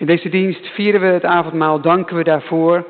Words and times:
In 0.00 0.06
deze 0.06 0.28
dienst 0.28 0.66
vieren 0.66 1.00
we 1.00 1.06
het 1.06 1.24
avondmaal, 1.24 1.80
danken 1.80 2.16
we 2.16 2.24
daarvoor. 2.24 2.84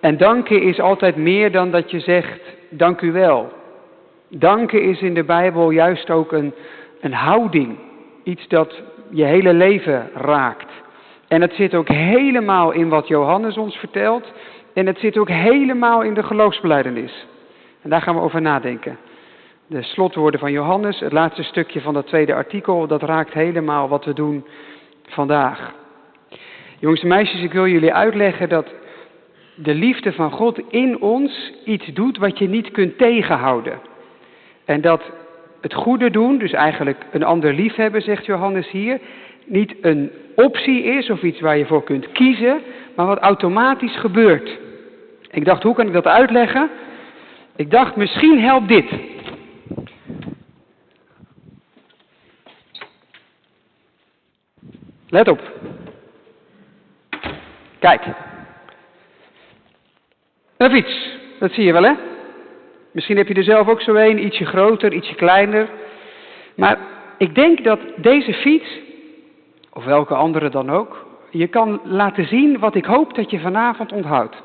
En 0.00 0.16
danken 0.16 0.62
is 0.62 0.80
altijd 0.80 1.16
meer 1.16 1.52
dan 1.52 1.70
dat 1.70 1.90
je 1.90 2.00
zegt, 2.00 2.40
dank 2.70 3.00
u 3.00 3.12
wel. 3.12 3.52
Danken 4.28 4.82
is 4.82 5.00
in 5.00 5.14
de 5.14 5.24
Bijbel 5.24 5.70
juist 5.70 6.10
ook 6.10 6.32
een, 6.32 6.54
een 7.00 7.12
houding. 7.12 7.78
Iets 8.22 8.48
dat 8.48 8.82
je 9.10 9.24
hele 9.24 9.54
leven 9.54 10.10
raakt. 10.14 10.70
En 11.28 11.40
het 11.40 11.52
zit 11.54 11.74
ook 11.74 11.88
helemaal 11.88 12.70
in 12.70 12.88
wat 12.88 13.08
Johannes 13.08 13.56
ons 13.56 13.76
vertelt. 13.76 14.32
En 14.74 14.86
het 14.86 14.98
zit 14.98 15.18
ook 15.18 15.28
helemaal 15.28 16.02
in 16.02 16.14
de 16.14 16.22
geloofsbeleidenis. 16.22 17.26
En 17.82 17.90
daar 17.90 18.02
gaan 18.02 18.14
we 18.14 18.20
over 18.20 18.42
nadenken. 18.42 18.98
De 19.66 19.82
slotwoorden 19.82 20.40
van 20.40 20.52
Johannes, 20.52 21.00
het 21.00 21.12
laatste 21.12 21.42
stukje 21.42 21.80
van 21.80 21.94
dat 21.94 22.06
tweede 22.06 22.34
artikel, 22.34 22.86
dat 22.86 23.02
raakt 23.02 23.32
helemaal 23.32 23.88
wat 23.88 24.04
we 24.04 24.12
doen 24.12 24.46
vandaag. 25.08 25.84
Jongens 26.78 27.02
en 27.02 27.08
meisjes, 27.08 27.42
ik 27.42 27.52
wil 27.52 27.66
jullie 27.66 27.94
uitleggen 27.94 28.48
dat 28.48 28.74
de 29.54 29.74
liefde 29.74 30.12
van 30.12 30.30
God 30.30 30.60
in 30.68 31.00
ons 31.00 31.52
iets 31.64 31.86
doet 31.86 32.18
wat 32.18 32.38
je 32.38 32.48
niet 32.48 32.70
kunt 32.70 32.98
tegenhouden. 32.98 33.80
En 34.64 34.80
dat 34.80 35.02
het 35.60 35.74
goede 35.74 36.10
doen, 36.10 36.38
dus 36.38 36.52
eigenlijk 36.52 37.04
een 37.12 37.24
ander 37.24 37.54
liefhebben, 37.54 38.02
zegt 38.02 38.26
Johannes 38.26 38.70
hier, 38.70 39.00
niet 39.44 39.74
een 39.80 40.10
optie 40.34 40.82
is 40.82 41.10
of 41.10 41.22
iets 41.22 41.40
waar 41.40 41.58
je 41.58 41.66
voor 41.66 41.84
kunt 41.84 42.12
kiezen, 42.12 42.62
maar 42.94 43.06
wat 43.06 43.18
automatisch 43.18 43.96
gebeurt. 43.96 44.58
Ik 45.30 45.44
dacht, 45.44 45.62
hoe 45.62 45.74
kan 45.74 45.86
ik 45.86 45.92
dat 45.92 46.06
uitleggen? 46.06 46.70
Ik 47.56 47.70
dacht, 47.70 47.96
misschien 47.96 48.40
helpt 48.40 48.68
dit. 48.68 48.90
Let 55.08 55.28
op. 55.28 55.40
Kijk. 57.86 58.04
Een 60.56 60.70
fiets, 60.70 61.18
dat 61.38 61.52
zie 61.52 61.64
je 61.64 61.72
wel 61.72 61.82
hè? 61.82 61.92
Misschien 62.92 63.16
heb 63.16 63.28
je 63.28 63.34
er 63.34 63.42
zelf 63.42 63.68
ook 63.68 63.80
zo 63.80 63.94
een, 63.94 64.24
ietsje 64.24 64.44
groter, 64.44 64.92
ietsje 64.92 65.14
kleiner. 65.14 65.68
Maar 66.56 66.78
ik 67.18 67.34
denk 67.34 67.64
dat 67.64 67.80
deze 67.96 68.32
fiets, 68.34 68.80
of 69.72 69.84
welke 69.84 70.14
andere 70.14 70.48
dan 70.48 70.70
ook, 70.70 71.06
je 71.30 71.46
kan 71.46 71.80
laten 71.84 72.26
zien 72.26 72.58
wat 72.58 72.74
ik 72.74 72.84
hoop 72.84 73.14
dat 73.14 73.30
je 73.30 73.40
vanavond 73.40 73.92
onthoudt. 73.92 74.42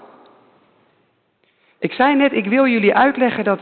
Ik 1.79 1.93
zei 1.93 2.15
net, 2.15 2.33
ik 2.33 2.45
wil 2.45 2.67
jullie 2.67 2.95
uitleggen 2.95 3.43
dat, 3.43 3.59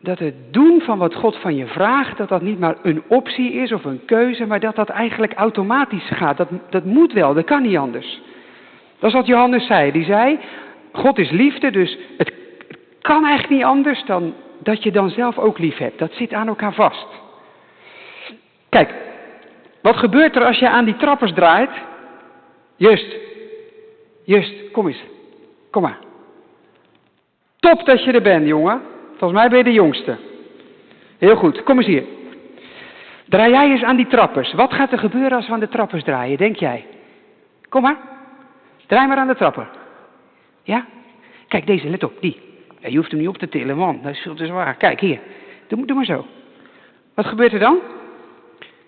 dat 0.00 0.18
het 0.18 0.34
doen 0.50 0.80
van 0.80 0.98
wat 0.98 1.14
God 1.14 1.36
van 1.36 1.56
je 1.56 1.66
vraagt, 1.66 2.16
dat 2.16 2.28
dat 2.28 2.42
niet 2.42 2.58
maar 2.58 2.76
een 2.82 3.02
optie 3.06 3.52
is 3.52 3.72
of 3.72 3.84
een 3.84 4.04
keuze, 4.04 4.46
maar 4.46 4.60
dat 4.60 4.76
dat 4.76 4.88
eigenlijk 4.88 5.32
automatisch 5.34 6.08
gaat. 6.08 6.36
Dat, 6.36 6.48
dat 6.70 6.84
moet 6.84 7.12
wel, 7.12 7.34
dat 7.34 7.44
kan 7.44 7.62
niet 7.62 7.76
anders. 7.76 8.20
Dat 9.00 9.08
is 9.08 9.16
wat 9.16 9.26
Johannes 9.26 9.66
zei. 9.66 9.92
Die 9.92 10.04
zei, 10.04 10.38
God 10.92 11.18
is 11.18 11.30
liefde, 11.30 11.70
dus 11.70 11.98
het 12.18 12.32
kan 13.00 13.24
eigenlijk 13.24 13.54
niet 13.54 13.64
anders 13.64 14.04
dan 14.04 14.34
dat 14.58 14.82
je 14.82 14.92
dan 14.92 15.10
zelf 15.10 15.38
ook 15.38 15.58
lief 15.58 15.76
hebt. 15.76 15.98
Dat 15.98 16.12
zit 16.12 16.32
aan 16.32 16.48
elkaar 16.48 16.74
vast. 16.74 17.06
Kijk, 18.68 18.94
wat 19.82 19.96
gebeurt 19.96 20.36
er 20.36 20.44
als 20.44 20.58
je 20.58 20.68
aan 20.68 20.84
die 20.84 20.96
trappers 20.96 21.32
draait? 21.32 21.70
Just, 22.76 23.16
just, 24.24 24.70
kom 24.72 24.86
eens. 24.86 25.02
Kom 25.70 25.82
maar. 25.82 25.98
Top 27.58 27.84
dat 27.84 28.04
je 28.04 28.12
er 28.12 28.22
bent, 28.22 28.46
jongen. 28.46 28.82
Volgens 29.08 29.40
mij 29.40 29.48
ben 29.48 29.58
je 29.58 29.64
de 29.64 29.72
jongste. 29.72 30.16
Heel 31.18 31.36
goed, 31.36 31.62
kom 31.62 31.76
eens 31.76 31.86
hier. 31.86 32.04
Draai 33.28 33.50
jij 33.50 33.70
eens 33.70 33.82
aan 33.82 33.96
die 33.96 34.06
trappers. 34.06 34.52
Wat 34.52 34.72
gaat 34.72 34.92
er 34.92 34.98
gebeuren 34.98 35.32
als 35.32 35.46
we 35.46 35.52
aan 35.52 35.60
de 35.60 35.68
trappers 35.68 36.04
draaien, 36.04 36.38
denk 36.38 36.56
jij? 36.56 36.86
Kom 37.68 37.82
maar. 37.82 37.96
Draai 38.90 39.06
maar 39.06 39.16
aan 39.16 39.26
de 39.26 39.34
trapper. 39.34 39.68
Ja? 40.62 40.86
Kijk, 41.48 41.66
deze, 41.66 41.88
let 41.88 42.02
op, 42.02 42.12
die. 42.20 42.40
Ja, 42.78 42.88
je 42.88 42.96
hoeft 42.96 43.10
hem 43.10 43.20
niet 43.20 43.28
op 43.28 43.38
te 43.38 43.48
tillen, 43.48 43.76
man. 43.76 44.00
Dat 44.02 44.12
is 44.12 44.20
veel 44.20 44.34
te 44.34 44.46
zwaar. 44.46 44.74
Kijk, 44.74 45.00
hier. 45.00 45.20
Doe, 45.66 45.86
doe 45.86 45.96
maar 45.96 46.04
zo. 46.04 46.26
Wat 47.14 47.26
gebeurt 47.26 47.52
er 47.52 47.58
dan? 47.58 47.78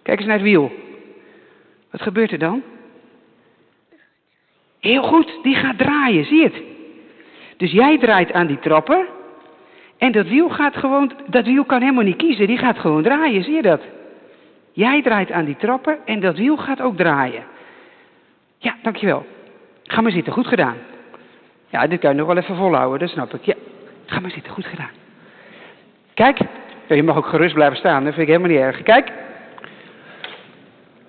Kijk 0.02 0.18
eens 0.18 0.26
naar 0.26 0.36
het 0.36 0.46
wiel. 0.46 0.72
Wat 1.90 2.02
gebeurt 2.02 2.32
er 2.32 2.38
dan? 2.38 2.62
Heel 4.80 5.02
goed, 5.02 5.38
die 5.42 5.54
gaat 5.54 5.78
draaien, 5.78 6.24
zie 6.24 6.38
je 6.38 6.44
het? 6.44 6.62
Dus 7.56 7.72
jij 7.72 7.98
draait 7.98 8.32
aan 8.32 8.46
die 8.46 8.58
trapper. 8.58 9.08
En 9.98 10.12
dat 10.12 10.26
wiel 10.26 10.48
gaat 10.48 10.76
gewoon, 10.76 11.12
dat 11.26 11.44
wiel 11.44 11.64
kan 11.64 11.80
helemaal 11.80 12.04
niet 12.04 12.16
kiezen, 12.16 12.46
die 12.46 12.58
gaat 12.58 12.78
gewoon 12.78 13.02
draaien, 13.02 13.44
zie 13.44 13.54
je 13.54 13.62
dat? 13.62 13.82
Jij 14.72 15.02
draait 15.02 15.30
aan 15.30 15.44
die 15.44 15.56
trapper 15.56 15.98
en 16.04 16.20
dat 16.20 16.36
wiel 16.36 16.56
gaat 16.56 16.80
ook 16.80 16.96
draaien. 16.96 17.44
Ja, 18.58 18.76
dankjewel. 18.82 19.26
Ga 19.92 20.00
maar 20.00 20.10
zitten, 20.10 20.32
goed 20.32 20.46
gedaan. 20.46 20.76
Ja, 21.68 21.86
dit 21.86 22.00
kan 22.00 22.10
je 22.10 22.16
nog 22.16 22.26
wel 22.26 22.36
even 22.36 22.56
volhouden, 22.56 22.98
dat 22.98 23.08
snap 23.08 23.34
ik. 23.34 23.44
Ja, 23.44 23.54
ga 24.06 24.20
maar 24.20 24.30
zitten, 24.30 24.52
goed 24.52 24.66
gedaan. 24.66 24.90
Kijk, 26.14 26.38
je 26.86 27.02
mag 27.02 27.16
ook 27.16 27.26
gerust 27.26 27.54
blijven 27.54 27.76
staan, 27.76 28.04
dat 28.04 28.14
vind 28.14 28.28
ik 28.28 28.34
helemaal 28.34 28.56
niet 28.56 28.66
erg. 28.66 28.82
Kijk. 28.82 29.12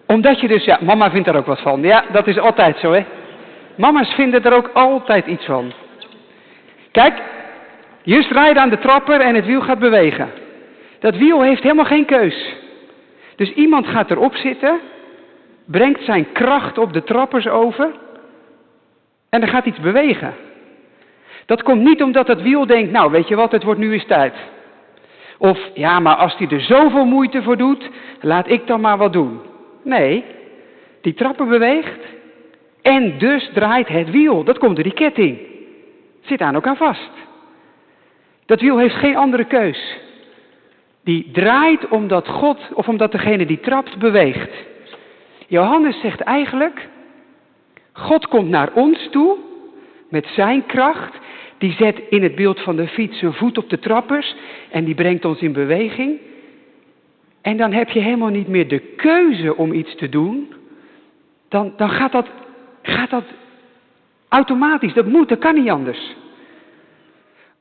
Omdat 0.05 0.39
je 0.39 0.47
dus, 0.47 0.63
ja, 0.65 0.79
mama 0.81 1.11
vindt 1.11 1.27
er 1.27 1.35
ook 1.35 1.45
wat 1.45 1.61
van. 1.61 1.81
Ja, 1.81 2.03
dat 2.11 2.27
is 2.27 2.37
altijd 2.37 2.77
zo, 2.77 2.91
hè. 2.91 3.05
Mama's 3.75 4.13
vinden 4.13 4.43
er 4.43 4.53
ook 4.53 4.69
altijd 4.73 5.25
iets 5.25 5.45
van. 5.45 5.71
Kijk, 6.91 7.21
Just 8.03 8.31
rijdt 8.31 8.57
aan 8.57 8.69
de 8.69 8.79
trapper 8.79 9.21
en 9.21 9.35
het 9.35 9.45
wiel 9.45 9.61
gaat 9.61 9.79
bewegen. 9.79 10.29
Dat 10.99 11.15
wiel 11.15 11.41
heeft 11.41 11.63
helemaal 11.63 11.85
geen 11.85 12.05
keus. 12.05 12.55
Dus 13.35 13.53
iemand 13.53 13.87
gaat 13.87 14.11
erop 14.11 14.35
zitten, 14.35 14.79
brengt 15.65 16.03
zijn 16.03 16.31
kracht 16.31 16.77
op 16.77 16.93
de 16.93 17.03
trappers 17.03 17.47
over 17.47 17.91
en 19.33 19.41
er 19.41 19.47
gaat 19.47 19.65
iets 19.65 19.79
bewegen. 19.79 20.33
Dat 21.45 21.63
komt 21.63 21.81
niet 21.81 22.03
omdat 22.03 22.27
het 22.27 22.41
wiel 22.41 22.65
denkt, 22.65 22.91
nou 22.91 23.11
weet 23.11 23.27
je 23.27 23.35
wat, 23.35 23.51
het 23.51 23.63
wordt 23.63 23.79
nu 23.79 23.93
eens 23.93 24.05
tijd. 24.05 24.33
Of 25.37 25.59
ja, 25.73 25.99
maar 25.99 26.15
als 26.15 26.37
hij 26.37 26.47
er 26.47 26.61
zoveel 26.61 27.05
moeite 27.05 27.43
voor 27.43 27.57
doet, 27.57 27.89
laat 28.21 28.49
ik 28.49 28.67
dan 28.67 28.81
maar 28.81 28.97
wat 28.97 29.13
doen. 29.13 29.39
Nee, 29.83 30.25
die 31.01 31.13
trapper 31.13 31.47
beweegt 31.47 31.99
en 32.81 33.17
dus 33.17 33.49
draait 33.53 33.87
het 33.87 34.11
wiel. 34.11 34.43
Dat 34.43 34.57
komt 34.57 34.75
door 34.75 34.83
die 34.83 34.93
ketting. 34.93 35.37
Zit 36.21 36.41
aan 36.41 36.53
elkaar 36.53 36.77
vast. 36.77 37.11
Dat 38.45 38.61
wiel 38.61 38.77
heeft 38.77 38.95
geen 38.95 39.15
andere 39.15 39.43
keus. 39.45 39.97
Die 41.03 41.31
draait 41.31 41.87
omdat 41.87 42.27
God 42.27 42.59
of 42.73 42.87
omdat 42.87 43.11
degene 43.11 43.45
die 43.45 43.59
trapt 43.59 43.97
beweegt. 43.97 44.51
Johannes 45.47 45.99
zegt 46.01 46.19
eigenlijk, 46.19 46.87
God 47.93 48.27
komt 48.27 48.49
naar 48.49 48.73
ons 48.73 49.07
toe 49.11 49.37
met 50.09 50.25
zijn 50.25 50.65
kracht. 50.65 51.17
Die 51.57 51.71
zet 51.71 52.01
in 52.09 52.23
het 52.23 52.35
beeld 52.35 52.59
van 52.59 52.75
de 52.75 52.87
fiets 52.87 53.19
zijn 53.19 53.33
voet 53.33 53.57
op 53.57 53.69
de 53.69 53.79
trappers 53.79 54.35
en 54.71 54.83
die 54.83 54.95
brengt 54.95 55.25
ons 55.25 55.39
in 55.39 55.53
beweging. 55.53 56.19
En 57.41 57.57
dan 57.57 57.71
heb 57.71 57.89
je 57.89 57.99
helemaal 57.99 58.29
niet 58.29 58.47
meer 58.47 58.67
de 58.67 58.79
keuze 58.79 59.55
om 59.55 59.73
iets 59.73 59.95
te 59.95 60.09
doen. 60.09 60.53
Dan, 61.49 61.73
dan 61.77 61.89
gaat, 61.89 62.11
dat, 62.11 62.27
gaat 62.81 63.09
dat 63.09 63.23
automatisch. 64.29 64.93
Dat 64.93 65.05
moet, 65.05 65.29
dat 65.29 65.39
kan 65.39 65.55
niet 65.55 65.69
anders. 65.69 66.15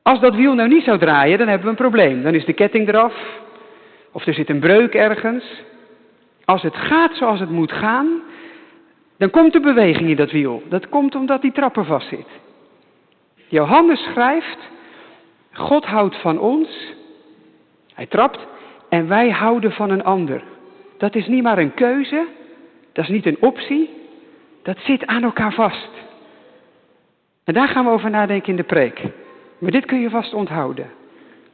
Als 0.02 0.20
dat 0.20 0.34
wiel 0.34 0.54
nou 0.54 0.68
niet 0.68 0.84
zou 0.84 0.98
draaien, 0.98 1.38
dan 1.38 1.46
hebben 1.46 1.64
we 1.64 1.70
een 1.70 1.88
probleem. 1.90 2.22
Dan 2.22 2.34
is 2.34 2.44
de 2.44 2.52
ketting 2.52 2.88
eraf. 2.88 3.14
Of 4.12 4.26
er 4.26 4.34
zit 4.34 4.48
een 4.48 4.60
breuk 4.60 4.94
ergens. 4.94 5.44
Als 6.44 6.62
het 6.62 6.76
gaat 6.76 7.16
zoals 7.16 7.40
het 7.40 7.50
moet 7.50 7.72
gaan, 7.72 8.22
dan 9.22 9.30
komt 9.30 9.54
er 9.54 9.60
beweging 9.60 10.08
in 10.08 10.16
dat 10.16 10.30
wiel. 10.30 10.62
Dat 10.68 10.88
komt 10.88 11.14
omdat 11.14 11.42
die 11.42 11.52
trapper 11.52 11.84
vastzit. 11.84 12.26
Johannes 13.48 14.02
schrijft, 14.02 14.58
God 15.52 15.84
houdt 15.84 16.16
van 16.16 16.38
ons, 16.38 16.94
hij 17.94 18.06
trapt, 18.06 18.46
en 18.88 19.08
wij 19.08 19.30
houden 19.30 19.72
van 19.72 19.90
een 19.90 20.04
ander. 20.04 20.42
Dat 20.98 21.14
is 21.14 21.26
niet 21.26 21.42
maar 21.42 21.58
een 21.58 21.74
keuze, 21.74 22.26
dat 22.92 23.04
is 23.04 23.10
niet 23.10 23.26
een 23.26 23.36
optie, 23.40 23.90
dat 24.62 24.78
zit 24.78 25.06
aan 25.06 25.22
elkaar 25.22 25.52
vast. 25.52 25.90
En 27.44 27.54
daar 27.54 27.68
gaan 27.68 27.84
we 27.84 27.90
over 27.90 28.10
nadenken 28.10 28.48
in 28.48 28.56
de 28.56 28.62
preek. 28.62 29.02
Maar 29.58 29.70
dit 29.70 29.84
kun 29.84 30.00
je 30.00 30.10
vast 30.10 30.34
onthouden. 30.34 30.90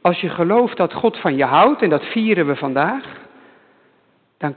Als 0.01 0.21
je 0.21 0.29
gelooft 0.29 0.77
dat 0.77 0.93
God 0.93 1.17
van 1.17 1.35
je 1.35 1.45
houdt, 1.45 1.81
en 1.81 1.89
dat 1.89 2.05
vieren 2.05 2.47
we 2.47 2.55
vandaag, 2.55 3.05
dan 4.37 4.55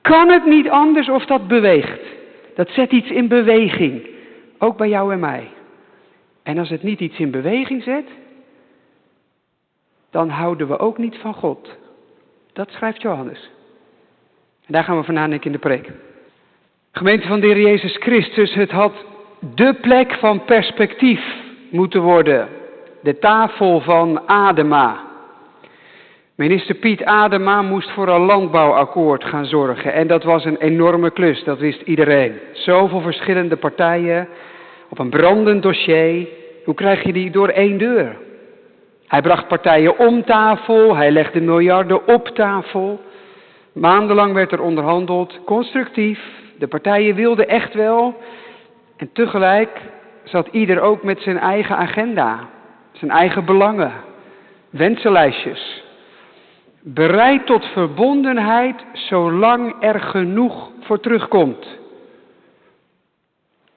kan 0.00 0.28
het 0.28 0.46
niet 0.46 0.68
anders 0.68 1.08
of 1.08 1.24
dat 1.24 1.48
beweegt. 1.48 2.18
Dat 2.60 2.70
zet 2.70 2.92
iets 2.92 3.10
in 3.10 3.28
beweging, 3.28 4.06
ook 4.58 4.76
bij 4.76 4.88
jou 4.88 5.12
en 5.12 5.20
mij. 5.20 5.48
En 6.42 6.58
als 6.58 6.68
het 6.68 6.82
niet 6.82 7.00
iets 7.00 7.18
in 7.18 7.30
beweging 7.30 7.82
zet, 7.82 8.04
dan 10.10 10.28
houden 10.28 10.68
we 10.68 10.78
ook 10.78 10.98
niet 10.98 11.16
van 11.16 11.34
God. 11.34 11.76
Dat 12.52 12.70
schrijft 12.70 13.02
Johannes. 13.02 13.50
En 14.66 14.72
daar 14.72 14.84
gaan 14.84 14.96
we 14.96 15.04
van 15.04 15.14
nadenken 15.14 15.46
in 15.46 15.52
de 15.52 15.58
preek. 15.58 15.90
Gemeente 16.92 17.26
van 17.26 17.40
de 17.40 17.46
Jezus 17.46 17.96
Christus, 17.96 18.54
het 18.54 18.70
had 18.70 19.04
de 19.54 19.74
plek 19.80 20.14
van 20.14 20.44
perspectief 20.44 21.34
moeten 21.70 22.02
worden 22.02 22.48
de 23.02 23.18
tafel 23.18 23.80
van 23.80 24.28
Adema. 24.28 25.09
Minister 26.40 26.74
Piet 26.74 27.04
Adema 27.04 27.62
moest 27.62 27.90
voor 27.90 28.08
een 28.08 28.20
landbouwakkoord 28.20 29.24
gaan 29.24 29.46
zorgen. 29.46 29.92
En 29.92 30.06
dat 30.06 30.24
was 30.24 30.44
een 30.44 30.56
enorme 30.56 31.10
klus, 31.10 31.44
dat 31.44 31.58
wist 31.58 31.80
iedereen. 31.80 32.38
Zoveel 32.52 33.00
verschillende 33.00 33.56
partijen 33.56 34.28
op 34.88 34.98
een 34.98 35.10
brandend 35.10 35.62
dossier. 35.62 36.28
Hoe 36.64 36.74
krijg 36.74 37.02
je 37.02 37.12
die 37.12 37.30
door 37.30 37.48
één 37.48 37.78
deur? 37.78 38.16
Hij 39.06 39.22
bracht 39.22 39.48
partijen 39.48 39.98
om 39.98 40.24
tafel, 40.24 40.96
hij 40.96 41.10
legde 41.10 41.40
miljarden 41.40 42.06
op 42.06 42.28
tafel. 42.28 43.00
Maandenlang 43.72 44.32
werd 44.32 44.52
er 44.52 44.62
onderhandeld, 44.62 45.40
constructief. 45.44 46.20
De 46.58 46.68
partijen 46.68 47.14
wilden 47.14 47.48
echt 47.48 47.74
wel. 47.74 48.14
En 48.96 49.10
tegelijk 49.12 49.80
zat 50.24 50.48
ieder 50.50 50.80
ook 50.80 51.02
met 51.02 51.20
zijn 51.20 51.38
eigen 51.38 51.76
agenda, 51.76 52.38
zijn 52.92 53.10
eigen 53.10 53.44
belangen, 53.44 53.92
wensenlijstjes. 54.70 55.88
Bereid 56.82 57.46
tot 57.46 57.64
verbondenheid 57.64 58.84
zolang 58.92 59.74
er 59.80 60.00
genoeg 60.00 60.70
voor 60.80 61.00
terugkomt. 61.00 61.78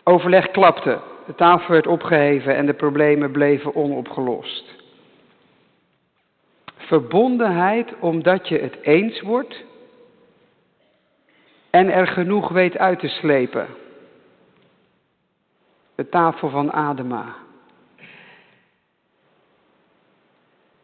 Overleg 0.04 0.52
klapte, 0.52 1.00
de 1.26 1.36
tafel 1.36 1.74
werd 1.74 1.88
opgeheven 1.88 2.56
en 2.56 2.66
de 2.66 2.74
problemen 2.74 3.32
bleven 3.32 3.76
onopgelost. 3.76 4.82
Verbondenheid 6.78 7.94
omdat 8.00 8.48
je 8.48 8.60
het 8.60 8.78
eens 8.82 9.22
wordt 9.22 9.64
en 11.70 11.90
er 11.90 12.08
genoeg 12.08 12.50
weet 12.50 12.78
uit 12.78 13.00
te 13.00 13.08
slepen. 13.08 13.68
De 15.96 16.10
tafel 16.10 16.50
van 16.50 16.72
Adema. 16.72 17.36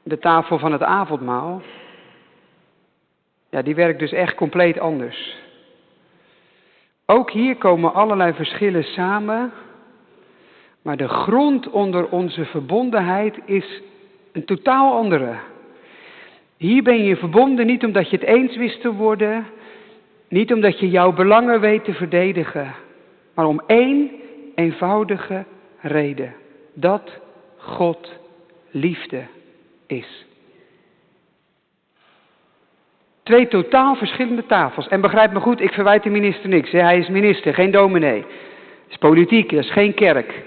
De 0.04 0.19
tafel 0.19 0.60
van 0.60 0.71
het 0.71 0.83
avondmaal. 0.83 1.62
Ja, 3.50 3.62
die 3.62 3.75
werkt 3.75 4.00
dus 4.00 4.12
echt 4.12 4.36
compleet 4.36 4.80
anders. 4.80 5.38
Ook 7.06 7.31
hier 7.31 7.56
komen 7.56 7.94
allerlei 7.94 8.34
verschillen 8.34 8.84
samen. 8.84 9.51
Maar 10.81 10.98
de 10.98 11.07
grond 11.07 11.69
onder 11.69 12.10
onze 12.10 12.46
verbondenheid 12.46 13.40
is 13.46 13.81
een 14.31 14.46
totaal 14.46 14.98
andere. 14.98 15.36
Hier 16.57 16.84
ben 16.84 17.04
je 17.04 17.16
verbonden 17.16 17.66
niet 17.66 17.86
omdat 17.86 18.10
je 18.10 18.18
het 18.18 18.25
eens 18.25 18.56
wist 18.56 18.81
te 18.81 18.94
worden, 18.94 19.46
niet 20.28 20.54
omdat 20.54 20.80
je 20.80 20.90
jouw 20.90 21.13
belangen 21.13 21.60
weet 21.60 21.84
te 21.84 21.94
verdedigen, 21.94 22.75
maar 23.34 23.45
om 23.45 23.62
één 23.68 24.12
eenvoudige 24.56 25.45
reden. 25.80 26.34
Dat 26.74 27.19
God 27.57 28.19
liefde 28.72 29.24
is. 29.88 30.25
Twee 33.30 33.48
totaal 33.48 33.96
verschillende 33.96 34.46
tafels. 34.46 34.88
En 34.88 35.02
begrijp 35.02 35.31
me 35.31 35.40
goed, 35.40 35.62
ik 35.62 35.74
verwijt 35.74 36.04
de 36.04 36.10
minister 36.10 36.50
niks. 36.50 36.72
Hij 36.72 36.98
is 36.98 37.10
minister, 37.10 37.54
geen 37.54 37.72
dominee. 37.72 38.18
Het 38.18 38.90
is 38.90 38.98
politiek, 38.98 39.50
dat 39.50 39.64
is 39.64 39.72
geen 39.72 39.94
kerk. 39.94 40.44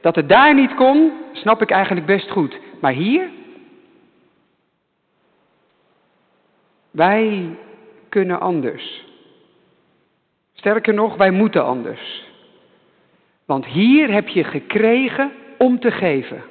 Dat 0.00 0.14
het 0.14 0.28
daar 0.28 0.54
niet 0.54 0.74
kon, 0.74 1.12
snap 1.32 1.62
ik 1.62 1.70
eigenlijk 1.70 2.06
best 2.06 2.30
goed. 2.30 2.58
Maar 2.80 2.92
hier? 2.92 3.28
Wij 6.90 7.56
kunnen 8.08 8.40
anders. 8.40 9.04
Sterker 10.52 10.94
nog, 10.94 11.16
wij 11.16 11.30
moeten 11.30 11.64
anders. 11.64 12.24
Want 13.46 13.66
hier 13.66 14.12
heb 14.12 14.28
je 14.28 14.44
gekregen 14.44 15.32
om 15.58 15.80
te 15.80 15.90
geven. 15.90 16.42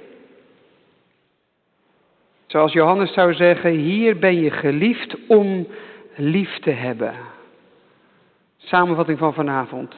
Zoals 2.51 2.73
Johannes 2.73 3.13
zou 3.13 3.33
zeggen, 3.33 3.71
hier 3.71 4.17
ben 4.17 4.41
je 4.41 4.51
geliefd 4.51 5.15
om 5.27 5.67
lief 6.15 6.59
te 6.59 6.69
hebben. 6.69 7.13
Samenvatting 8.57 9.17
van 9.17 9.33
vanavond. 9.33 9.95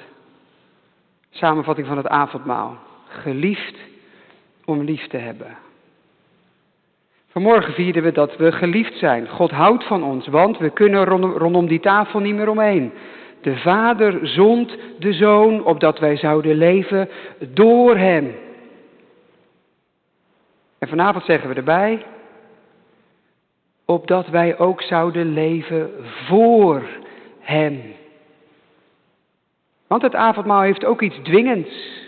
Samenvatting 1.29 1.87
van 1.87 1.97
het 1.97 2.07
avondmaal. 2.07 2.77
Geliefd 3.07 3.75
om 4.65 4.81
lief 4.81 5.07
te 5.07 5.17
hebben. 5.17 5.57
Vanmorgen 7.27 7.73
vierden 7.73 8.03
we 8.03 8.11
dat 8.11 8.37
we 8.37 8.51
geliefd 8.51 8.97
zijn. 8.97 9.27
God 9.27 9.51
houdt 9.51 9.83
van 9.83 10.03
ons, 10.03 10.27
want 10.27 10.57
we 10.57 10.69
kunnen 10.69 11.05
rondom 11.37 11.67
die 11.67 11.79
tafel 11.79 12.19
niet 12.19 12.35
meer 12.35 12.49
omheen. 12.49 12.93
De 13.41 13.57
Vader 13.57 14.27
zond 14.27 14.77
de 14.99 15.13
Zoon, 15.13 15.63
opdat 15.65 15.99
wij 15.99 16.17
zouden 16.17 16.55
leven 16.55 17.09
door 17.53 17.97
Hem. 17.97 18.35
En 20.79 20.87
vanavond 20.87 21.25
zeggen 21.25 21.49
we 21.49 21.55
erbij, 21.55 22.05
opdat 23.85 24.27
wij 24.27 24.57
ook 24.57 24.81
zouden 24.81 25.33
leven 25.33 25.91
voor 26.27 26.83
Hem. 27.39 27.81
Want 29.87 30.01
het 30.01 30.15
avondmaal 30.15 30.61
heeft 30.61 30.85
ook 30.85 31.01
iets 31.01 31.19
dwingends. 31.23 32.01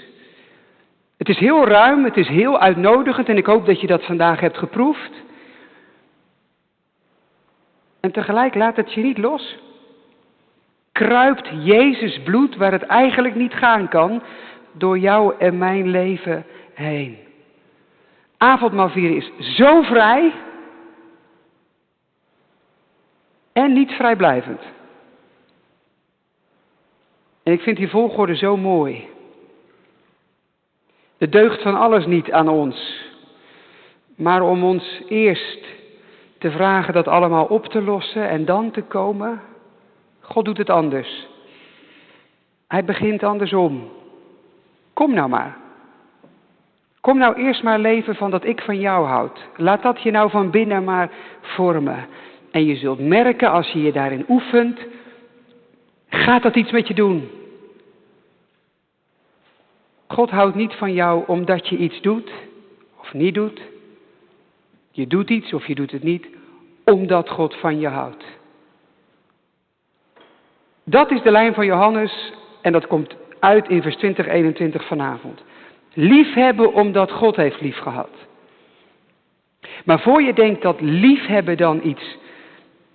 Het 1.17 1.29
is 1.29 1.37
heel 1.37 1.67
ruim, 1.67 2.03
het 2.03 2.17
is 2.17 2.27
heel 2.27 2.59
uitnodigend 2.59 3.29
en 3.29 3.37
ik 3.37 3.45
hoop 3.45 3.65
dat 3.65 3.81
je 3.81 3.87
dat 3.87 4.05
vandaag 4.05 4.39
hebt 4.39 4.57
geproefd. 4.57 5.11
En 7.99 8.11
tegelijk 8.11 8.55
laat 8.55 8.75
het 8.75 8.93
je 8.93 9.01
niet 9.01 9.17
los. 9.17 9.57
Kruipt 10.91 11.49
Jezus 11.63 12.19
bloed 12.23 12.55
waar 12.55 12.71
het 12.71 12.83
eigenlijk 12.83 13.35
niet 13.35 13.53
gaan 13.53 13.87
kan, 13.87 14.23
door 14.71 14.99
jou 14.99 15.33
en 15.39 15.57
mijn 15.57 15.87
leven 15.87 16.45
heen. 16.73 17.17
Avondmaal 18.37 18.89
vieren 18.89 19.15
is 19.15 19.55
zo 19.55 19.81
vrij 19.81 20.33
en 23.55 23.73
niet 23.73 23.91
vrijblijvend. 23.91 24.61
En 27.43 27.53
ik 27.53 27.61
vind 27.61 27.77
die 27.77 27.89
volgorde 27.89 28.35
zo 28.35 28.57
mooi. 28.57 29.07
De 31.17 31.29
deugt 31.29 31.61
van 31.61 31.75
alles 31.75 32.05
niet 32.05 32.31
aan 32.31 32.47
ons, 32.47 33.05
maar 34.15 34.41
om 34.41 34.63
ons 34.63 35.01
eerst 35.07 35.65
te 36.37 36.51
vragen 36.51 36.93
dat 36.93 37.07
allemaal 37.07 37.45
op 37.45 37.65
te 37.65 37.81
lossen 37.81 38.29
en 38.29 38.45
dan 38.45 38.71
te 38.71 38.81
komen. 38.81 39.41
God 40.19 40.45
doet 40.45 40.57
het 40.57 40.69
anders. 40.69 41.27
Hij 42.67 42.83
begint 42.83 43.23
andersom. 43.23 43.89
Kom 44.93 45.13
nou 45.13 45.29
maar. 45.29 45.57
Kom 47.01 47.17
nou 47.17 47.35
eerst 47.35 47.63
maar 47.63 47.79
leven 47.79 48.15
van 48.15 48.31
dat 48.31 48.45
ik 48.45 48.61
van 48.61 48.79
jou 48.79 49.05
houd. 49.05 49.39
Laat 49.55 49.81
dat 49.81 50.01
je 50.01 50.11
nou 50.11 50.29
van 50.29 50.49
binnen 50.51 50.83
maar 50.83 51.09
vormen. 51.41 52.07
En 52.55 52.65
je 52.65 52.75
zult 52.75 52.99
merken 52.99 53.51
als 53.51 53.71
je 53.71 53.81
je 53.81 53.91
daarin 53.91 54.25
oefent, 54.29 54.79
gaat 56.09 56.43
dat 56.43 56.55
iets 56.55 56.71
met 56.71 56.87
je 56.87 56.93
doen. 56.93 57.29
God 60.07 60.29
houdt 60.29 60.55
niet 60.55 60.73
van 60.73 60.93
jou 60.93 61.23
omdat 61.27 61.67
je 61.67 61.77
iets 61.77 62.01
doet 62.01 62.31
of 62.99 63.13
niet 63.13 63.33
doet. 63.33 63.61
Je 64.91 65.07
doet 65.07 65.29
iets 65.29 65.53
of 65.53 65.67
je 65.67 65.75
doet 65.75 65.91
het 65.91 66.03
niet, 66.03 66.27
omdat 66.83 67.29
God 67.29 67.55
van 67.55 67.79
je 67.79 67.87
houdt. 67.87 68.23
Dat 70.83 71.11
is 71.11 71.21
de 71.21 71.31
lijn 71.31 71.53
van 71.53 71.65
Johannes 71.65 72.33
en 72.61 72.71
dat 72.71 72.87
komt 72.87 73.15
uit 73.39 73.69
in 73.69 73.81
vers 73.81 73.95
20, 73.95 74.27
21 74.27 74.87
vanavond. 74.87 75.43
Liefhebben 75.93 76.73
omdat 76.73 77.11
God 77.11 77.35
heeft 77.35 77.61
liefgehad. 77.61 78.11
Maar 79.85 79.99
voor 79.99 80.21
je 80.21 80.33
denkt 80.33 80.61
dat 80.61 80.81
liefhebben 80.81 81.57
dan 81.57 81.79
iets 81.83 82.23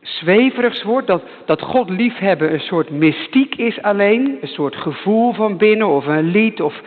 zweverigs 0.01 0.83
wordt, 0.83 1.07
dat, 1.07 1.23
dat 1.45 1.63
God 1.63 1.91
liefhebben 1.91 2.53
een 2.53 2.61
soort 2.61 2.91
mystiek 2.91 3.55
is 3.55 3.83
alleen, 3.83 4.39
een 4.41 4.49
soort 4.49 4.77
gevoel 4.77 5.33
van 5.33 5.57
binnen 5.57 5.89
of 5.89 6.07
een 6.07 6.31
lied 6.31 6.61
of 6.61 6.81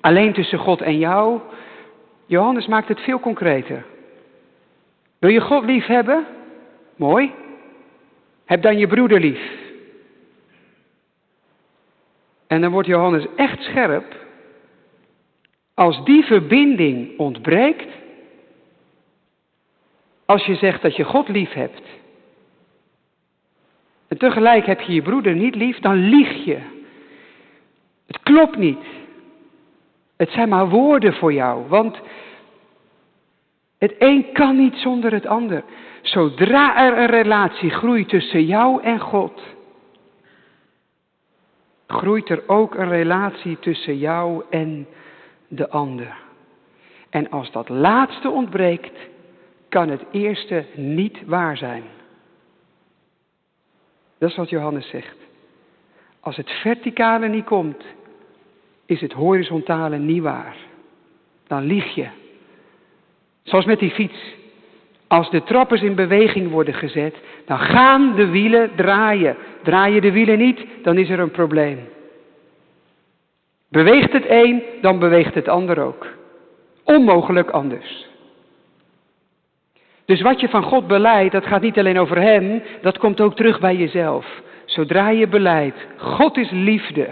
alleen 0.00 0.32
tussen 0.32 0.58
God 0.58 0.80
en 0.80 0.98
jou. 0.98 1.40
Johannes 2.26 2.66
maakt 2.66 2.88
het 2.88 3.00
veel 3.00 3.20
concreter. 3.20 3.84
Wil 5.18 5.30
je 5.30 5.40
God 5.40 5.64
lief 5.64 5.86
hebben? 5.86 6.26
Mooi. 6.96 7.32
Heb 8.44 8.62
dan 8.62 8.78
je 8.78 8.86
broeder 8.86 9.20
lief. 9.20 9.62
En 12.46 12.60
dan 12.60 12.70
wordt 12.70 12.88
Johannes 12.88 13.26
echt 13.36 13.62
scherp. 13.62 14.22
Als 15.74 16.04
die 16.04 16.24
verbinding 16.24 17.18
ontbreekt, 17.18 17.88
als 20.24 20.44
je 20.44 20.54
zegt 20.54 20.82
dat 20.82 20.96
je 20.96 21.04
God 21.04 21.28
lief 21.28 21.52
hebt, 21.52 21.82
en 24.08 24.18
tegelijk 24.18 24.66
heb 24.66 24.80
je 24.80 24.92
je 24.92 25.02
broeder 25.02 25.34
niet 25.34 25.54
lief, 25.54 25.78
dan 25.78 25.96
lieg 25.96 26.44
je. 26.44 26.58
Het 28.06 28.22
klopt 28.22 28.56
niet. 28.56 28.84
Het 30.16 30.30
zijn 30.30 30.48
maar 30.48 30.68
woorden 30.68 31.14
voor 31.14 31.32
jou, 31.32 31.68
want 31.68 32.00
het 33.78 33.94
een 33.98 34.32
kan 34.32 34.56
niet 34.56 34.74
zonder 34.76 35.12
het 35.12 35.26
ander. 35.26 35.64
Zodra 36.02 36.84
er 36.86 36.98
een 36.98 37.06
relatie 37.06 37.70
groeit 37.70 38.08
tussen 38.08 38.44
jou 38.44 38.82
en 38.82 39.00
God, 39.00 39.40
groeit 41.86 42.28
er 42.28 42.42
ook 42.46 42.74
een 42.74 42.88
relatie 42.88 43.58
tussen 43.58 43.98
jou 43.98 44.42
en 44.50 44.86
de 45.48 45.70
ander. 45.70 46.16
En 47.10 47.30
als 47.30 47.50
dat 47.50 47.68
laatste 47.68 48.30
ontbreekt, 48.30 48.98
kan 49.68 49.88
het 49.88 50.04
eerste 50.10 50.64
niet 50.74 51.24
waar 51.26 51.56
zijn. 51.56 51.82
Dat 54.24 54.32
is 54.32 54.38
wat 54.38 54.50
Johannes 54.50 54.88
zegt. 54.88 55.16
Als 56.20 56.36
het 56.36 56.50
verticale 56.50 57.28
niet 57.28 57.44
komt, 57.44 57.84
is 58.86 59.00
het 59.00 59.12
horizontale 59.12 59.98
niet 59.98 60.22
waar. 60.22 60.56
Dan 61.46 61.62
lieg 61.62 61.94
je. 61.94 62.06
Zoals 63.42 63.64
met 63.64 63.78
die 63.78 63.90
fiets. 63.90 64.34
Als 65.06 65.30
de 65.30 65.42
trappers 65.42 65.82
in 65.82 65.94
beweging 65.94 66.50
worden 66.50 66.74
gezet, 66.74 67.16
dan 67.46 67.58
gaan 67.58 68.14
de 68.14 68.26
wielen 68.26 68.70
draaien. 68.76 69.36
Draaien 69.62 70.02
de 70.02 70.12
wielen 70.12 70.38
niet, 70.38 70.66
dan 70.82 70.98
is 70.98 71.08
er 71.08 71.18
een 71.18 71.30
probleem. 71.30 71.88
Beweegt 73.68 74.12
het 74.12 74.24
een, 74.28 74.62
dan 74.80 74.98
beweegt 74.98 75.34
het 75.34 75.48
ander 75.48 75.82
ook. 75.82 76.06
Onmogelijk 76.84 77.50
anders. 77.50 78.08
Dus 80.04 80.20
wat 80.20 80.40
je 80.40 80.48
van 80.48 80.62
God 80.62 80.86
beleidt, 80.86 81.32
dat 81.32 81.46
gaat 81.46 81.62
niet 81.62 81.78
alleen 81.78 81.98
over 81.98 82.20
Hem, 82.20 82.62
dat 82.80 82.98
komt 82.98 83.20
ook 83.20 83.36
terug 83.36 83.60
bij 83.60 83.76
jezelf. 83.76 84.42
Zodra 84.64 85.08
je 85.08 85.28
beleidt, 85.28 85.86
God 85.96 86.36
is 86.36 86.50
liefde, 86.50 87.08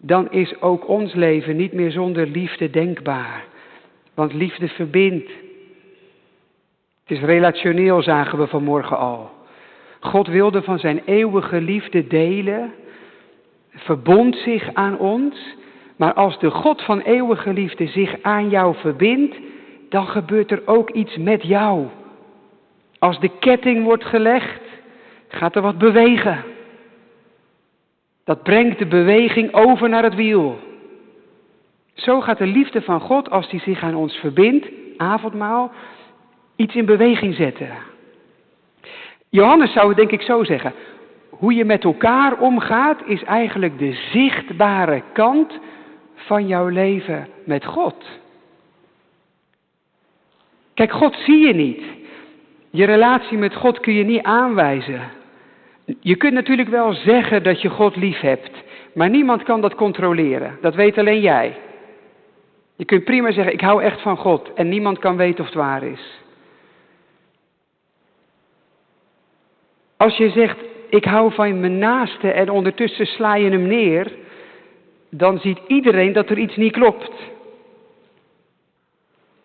dan 0.00 0.30
is 0.30 0.60
ook 0.60 0.88
ons 0.88 1.14
leven 1.14 1.56
niet 1.56 1.72
meer 1.72 1.90
zonder 1.90 2.26
liefde 2.26 2.70
denkbaar. 2.70 3.44
Want 4.14 4.32
liefde 4.32 4.68
verbindt. 4.68 5.30
Het 7.04 7.16
is 7.16 7.20
relationeel, 7.20 8.02
zagen 8.02 8.38
we 8.38 8.46
vanmorgen 8.46 8.98
al. 8.98 9.30
God 10.00 10.26
wilde 10.26 10.62
van 10.62 10.78
zijn 10.78 11.02
eeuwige 11.04 11.60
liefde 11.60 12.06
delen, 12.06 12.72
verbond 13.70 14.36
zich 14.36 14.74
aan 14.74 14.98
ons, 14.98 15.56
maar 15.96 16.12
als 16.12 16.38
de 16.38 16.50
God 16.50 16.82
van 16.82 17.00
eeuwige 17.00 17.52
liefde 17.52 17.86
zich 17.86 18.22
aan 18.22 18.48
jou 18.48 18.74
verbindt, 18.74 19.36
dan 19.88 20.06
gebeurt 20.06 20.50
er 20.50 20.62
ook 20.64 20.90
iets 20.90 21.16
met 21.16 21.42
jou. 21.42 21.86
Als 22.98 23.20
de 23.20 23.30
ketting 23.38 23.84
wordt 23.84 24.04
gelegd, 24.04 24.60
gaat 25.28 25.56
er 25.56 25.62
wat 25.62 25.78
bewegen. 25.78 26.44
Dat 28.24 28.42
brengt 28.42 28.78
de 28.78 28.86
beweging 28.86 29.54
over 29.54 29.88
naar 29.88 30.02
het 30.02 30.14
wiel. 30.14 30.58
Zo 31.94 32.20
gaat 32.20 32.38
de 32.38 32.46
liefde 32.46 32.82
van 32.82 33.00
God, 33.00 33.30
als 33.30 33.48
die 33.48 33.60
zich 33.60 33.82
aan 33.82 33.94
ons 33.94 34.16
verbindt, 34.16 34.66
avondmaal, 34.96 35.72
iets 36.56 36.74
in 36.74 36.84
beweging 36.84 37.34
zetten. 37.34 37.68
Johannes 39.28 39.72
zou 39.72 39.88
het 39.88 39.96
denk 39.96 40.10
ik 40.10 40.22
zo 40.22 40.44
zeggen. 40.44 40.72
Hoe 41.30 41.54
je 41.54 41.64
met 41.64 41.84
elkaar 41.84 42.38
omgaat 42.38 43.02
is 43.06 43.22
eigenlijk 43.24 43.78
de 43.78 43.92
zichtbare 43.92 45.02
kant 45.12 45.58
van 46.14 46.46
jouw 46.46 46.68
leven 46.68 47.28
met 47.44 47.64
God. 47.64 48.04
Kijk, 50.78 50.92
God 50.92 51.14
zie 51.14 51.46
je 51.46 51.54
niet. 51.54 51.82
Je 52.70 52.84
relatie 52.84 53.38
met 53.38 53.54
God 53.54 53.80
kun 53.80 53.94
je 53.94 54.04
niet 54.04 54.22
aanwijzen. 54.22 55.00
Je 56.00 56.16
kunt 56.16 56.32
natuurlijk 56.32 56.68
wel 56.68 56.92
zeggen 56.92 57.42
dat 57.42 57.62
je 57.62 57.68
God 57.68 57.96
lief 57.96 58.20
hebt, 58.20 58.50
maar 58.94 59.10
niemand 59.10 59.42
kan 59.42 59.60
dat 59.60 59.74
controleren. 59.74 60.58
Dat 60.60 60.74
weet 60.74 60.98
alleen 60.98 61.20
jij. 61.20 61.56
Je 62.76 62.84
kunt 62.84 63.04
prima 63.04 63.32
zeggen, 63.32 63.52
ik 63.52 63.60
hou 63.60 63.82
echt 63.82 64.00
van 64.00 64.16
God 64.16 64.52
en 64.54 64.68
niemand 64.68 64.98
kan 64.98 65.16
weten 65.16 65.40
of 65.40 65.46
het 65.46 65.54
waar 65.54 65.82
is. 65.82 66.20
Als 69.96 70.16
je 70.16 70.30
zegt, 70.30 70.58
ik 70.88 71.04
hou 71.04 71.32
van 71.32 71.60
mijn 71.60 71.78
naaste 71.78 72.30
en 72.30 72.50
ondertussen 72.50 73.06
sla 73.06 73.34
je 73.34 73.50
hem 73.50 73.66
neer, 73.66 74.12
dan 75.10 75.38
ziet 75.38 75.58
iedereen 75.66 76.12
dat 76.12 76.30
er 76.30 76.38
iets 76.38 76.56
niet 76.56 76.72
klopt. 76.72 77.12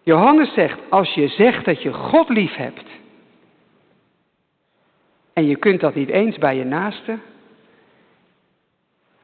Johannes 0.03 0.53
zegt, 0.53 0.79
als 0.89 1.13
je 1.13 1.27
zegt 1.27 1.65
dat 1.65 1.81
je 1.81 1.93
God 1.93 2.29
lief 2.29 2.55
hebt 2.55 2.89
en 5.33 5.45
je 5.45 5.55
kunt 5.55 5.79
dat 5.79 5.95
niet 5.95 6.09
eens 6.09 6.37
bij 6.37 6.55
je 6.55 6.63
naaste, 6.63 7.19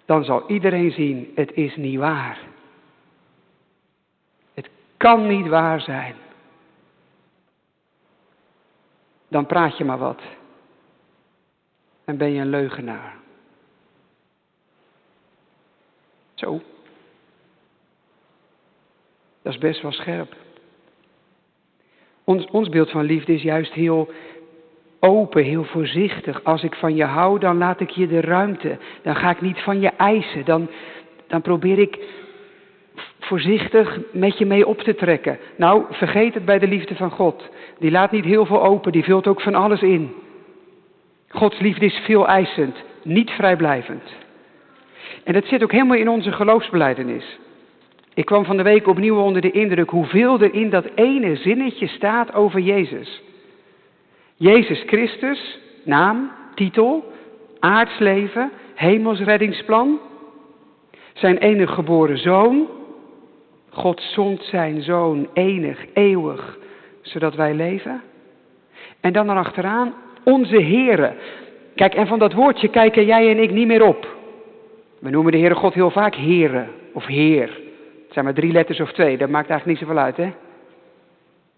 dan 0.05 0.24
zal 0.24 0.50
iedereen 0.50 0.91
zien, 0.91 1.31
het 1.36 1.51
is 1.53 1.75
niet 1.75 1.98
waar. 1.98 2.39
Het 4.53 4.69
kan 4.98 5.27
niet 5.27 5.48
waar 5.48 5.81
zijn. 5.81 6.15
Dan 9.27 9.45
praat 9.45 9.77
je 9.77 9.86
maar 9.86 9.98
wat. 9.98 10.21
En 12.05 12.17
ben 12.17 12.31
je 12.31 12.41
een 12.41 12.50
leugenaar. 12.50 13.15
Zo. 16.33 16.62
Dat 19.41 19.53
is 19.53 19.59
best 19.59 19.81
wel 19.81 19.91
scherp. 19.91 20.36
Ons, 22.29 22.45
ons 22.51 22.69
beeld 22.69 22.89
van 22.91 23.03
liefde 23.03 23.33
is 23.33 23.41
juist 23.41 23.74
heel 23.74 24.09
open, 25.00 25.43
heel 25.43 25.63
voorzichtig. 25.63 26.43
Als 26.43 26.63
ik 26.63 26.75
van 26.75 26.95
je 26.95 27.03
hou, 27.03 27.39
dan 27.39 27.57
laat 27.57 27.79
ik 27.79 27.89
je 27.89 28.07
de 28.07 28.21
ruimte. 28.21 28.77
Dan 29.01 29.15
ga 29.15 29.29
ik 29.29 29.41
niet 29.41 29.59
van 29.59 29.79
je 29.79 29.91
eisen. 29.98 30.45
Dan, 30.45 30.69
dan 31.27 31.41
probeer 31.41 31.79
ik 31.79 32.00
voorzichtig 33.19 34.00
met 34.12 34.38
je 34.38 34.45
mee 34.45 34.67
op 34.67 34.79
te 34.79 34.95
trekken. 34.95 35.38
Nou, 35.55 35.83
vergeet 35.89 36.33
het 36.33 36.45
bij 36.45 36.59
de 36.59 36.67
liefde 36.67 36.95
van 36.95 37.12
God. 37.12 37.50
Die 37.79 37.91
laat 37.91 38.12
niet 38.12 38.25
heel 38.25 38.45
veel 38.45 38.63
open, 38.63 38.91
die 38.91 39.03
vult 39.03 39.27
ook 39.27 39.41
van 39.41 39.55
alles 39.55 39.81
in. 39.81 40.13
Gods 41.27 41.59
liefde 41.59 41.86
is 41.86 42.01
veel 42.05 42.27
eisend, 42.27 42.75
niet 43.03 43.29
vrijblijvend. 43.29 44.13
En 45.24 45.33
dat 45.33 45.45
zit 45.45 45.63
ook 45.63 45.71
helemaal 45.71 45.98
in 45.98 46.09
onze 46.09 46.31
geloofsbeleidenis. 46.31 47.39
Ik 48.13 48.25
kwam 48.25 48.46
van 48.46 48.58
de 48.58 48.63
week 48.63 48.88
opnieuw 48.88 49.18
onder 49.18 49.42
de 49.42 49.51
indruk 49.51 49.89
hoeveel 49.89 50.39
er 50.39 50.54
in 50.54 50.70
dat 50.70 50.86
ene 50.96 51.36
zinnetje 51.36 51.88
staat 51.88 52.34
over 52.34 52.60
Jezus. 52.60 53.22
Jezus 54.36 54.84
Christus, 54.86 55.60
naam, 55.84 56.32
titel, 56.56 57.13
aardsleven, 57.60 58.51
hemelsreddingsplan. 58.75 60.00
Zijn 61.13 61.38
enige 61.38 61.74
geboren 61.74 62.18
zoon. 62.18 62.68
God 63.70 64.01
zond 64.01 64.44
zijn 64.44 64.82
zoon 64.82 65.28
enig, 65.34 65.86
eeuwig, 65.94 66.58
zodat 67.01 67.36
wij 67.36 67.54
leven. 67.54 68.01
En 69.01 69.13
dan 69.13 69.30
erachteraan 69.30 69.94
onze 70.24 70.62
Here. 70.62 71.13
Kijk, 71.75 71.94
en 71.94 72.08
van 72.08 72.20
dat 72.20 72.34
woordje 72.34 72.68
kijken 72.68 73.06
jij 73.06 73.30
en 73.30 73.44
ik 73.44 73.51
niet 73.51 73.68
meer 73.68 73.86
op. 73.86 74.18
We 75.00 75.10
noemen 75.10 75.32
de 75.32 75.38
Heere 75.38 75.56
God 75.56 75.74
heel 75.74 75.92
vaak 75.92 76.16
Here 76.16 76.66
of 76.94 77.06
Heer. 77.06 77.60
Het 78.10 78.18
zijn 78.18 78.25
maar 78.25 78.44
drie 78.44 78.51
letters 78.51 78.80
of 78.80 78.92
twee, 78.92 79.18
dat 79.18 79.30
maakt 79.30 79.50
eigenlijk 79.50 79.80
niet 79.80 79.88
zoveel 79.88 80.04
uit, 80.04 80.18
hè? 80.18 80.32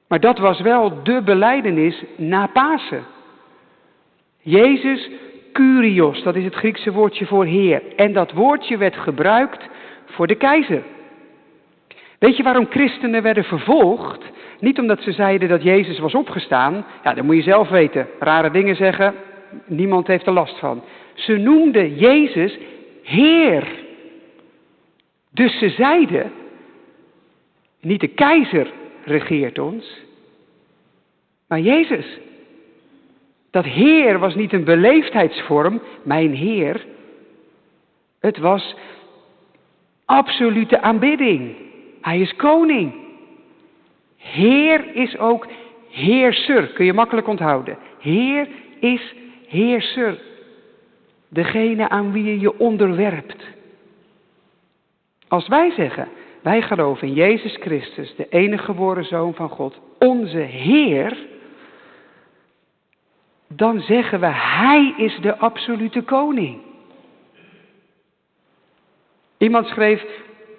Maar 0.07 0.19
dat 0.19 0.37
was 0.37 0.61
wel 0.61 1.03
de 1.03 1.21
beleidenis 1.21 2.03
na 2.15 2.47
Pasen. 2.47 3.03
Jezus 4.41 5.09
Curios, 5.53 6.23
dat 6.23 6.35
is 6.35 6.43
het 6.43 6.55
Griekse 6.55 6.91
woordje 6.91 7.25
voor 7.25 7.45
Heer. 7.45 7.81
En 7.95 8.13
dat 8.13 8.31
woordje 8.31 8.77
werd 8.77 8.95
gebruikt 8.95 9.69
voor 10.05 10.27
de 10.27 10.35
keizer. 10.35 10.83
Weet 12.19 12.37
je 12.37 12.43
waarom 12.43 12.67
christenen 12.69 13.21
werden 13.21 13.43
vervolgd? 13.43 14.23
Niet 14.59 14.79
omdat 14.79 15.01
ze 15.01 15.11
zeiden 15.11 15.49
dat 15.49 15.63
Jezus 15.63 15.99
was 15.99 16.15
opgestaan. 16.15 16.85
Ja, 17.03 17.13
dat 17.13 17.23
moet 17.23 17.35
je 17.35 17.41
zelf 17.41 17.69
weten. 17.69 18.07
Rare 18.19 18.51
dingen 18.51 18.75
zeggen, 18.75 19.13
niemand 19.65 20.07
heeft 20.07 20.25
er 20.25 20.33
last 20.33 20.59
van. 20.59 20.83
Ze 21.13 21.37
noemden 21.37 21.95
Jezus 21.95 22.57
Heer. 23.03 23.67
Dus 25.33 25.59
ze 25.59 25.69
zeiden, 25.69 26.31
niet 27.81 27.99
de 27.99 28.07
keizer 28.07 28.71
regeert 29.05 29.59
ons, 29.59 30.01
maar 31.47 31.59
Jezus. 31.59 32.19
Dat 33.51 33.65
Heer 33.65 34.19
was 34.19 34.35
niet 34.35 34.53
een 34.53 34.63
beleefdheidsvorm, 34.63 35.81
mijn 36.03 36.33
Heer. 36.33 36.85
Het 38.19 38.37
was 38.37 38.75
absolute 40.05 40.81
aanbidding. 40.81 41.55
Hij 42.01 42.19
is 42.19 42.35
koning. 42.35 42.93
Heer 44.17 44.95
is 44.95 45.17
ook 45.17 45.47
heerser, 45.89 46.67
kun 46.67 46.85
je 46.85 46.93
makkelijk 46.93 47.27
onthouden. 47.27 47.77
Heer 47.99 48.47
is 48.79 49.13
heerser. 49.47 50.19
Degene 51.27 51.89
aan 51.89 52.11
wie 52.11 52.23
je 52.23 52.39
je 52.39 52.59
onderwerpt. 52.59 53.43
Als 55.27 55.47
wij 55.47 55.71
zeggen, 55.71 56.07
wij 56.41 56.61
geloven 56.61 57.07
in 57.07 57.13
Jezus 57.13 57.57
Christus, 57.59 58.15
de 58.15 58.27
enige 58.29 58.63
geboren 58.63 59.05
Zoon 59.05 59.33
van 59.33 59.49
God, 59.49 59.79
onze 59.99 60.37
Heer, 60.37 61.17
dan 63.47 63.79
zeggen 63.79 64.19
we, 64.19 64.27
Hij 64.33 64.93
is 64.97 65.19
de 65.21 65.37
absolute 65.37 66.01
koning. 66.01 66.61
Iemand 69.37 69.67
schreef, 69.67 70.05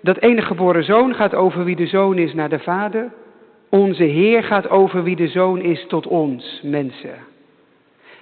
dat 0.03 0.19
enige 0.19 0.47
geboren 0.47 0.85
Zoon 0.85 1.15
gaat 1.15 1.35
over 1.35 1.65
wie 1.65 1.77
de 1.77 1.87
Zoon 1.87 2.19
is 2.19 2.35
naar 2.35 2.49
de 2.49 2.59
Vader. 2.59 3.13
Onze 3.69 4.05
Heer 4.05 4.45
gaat 4.45 4.69
over 4.69 5.03
wie 5.03 5.17
de 5.17 5.29
Zoon 5.29 5.61
is 5.61 5.87
tot 5.87 6.07
ons, 6.07 6.61
mensen. 6.63 7.15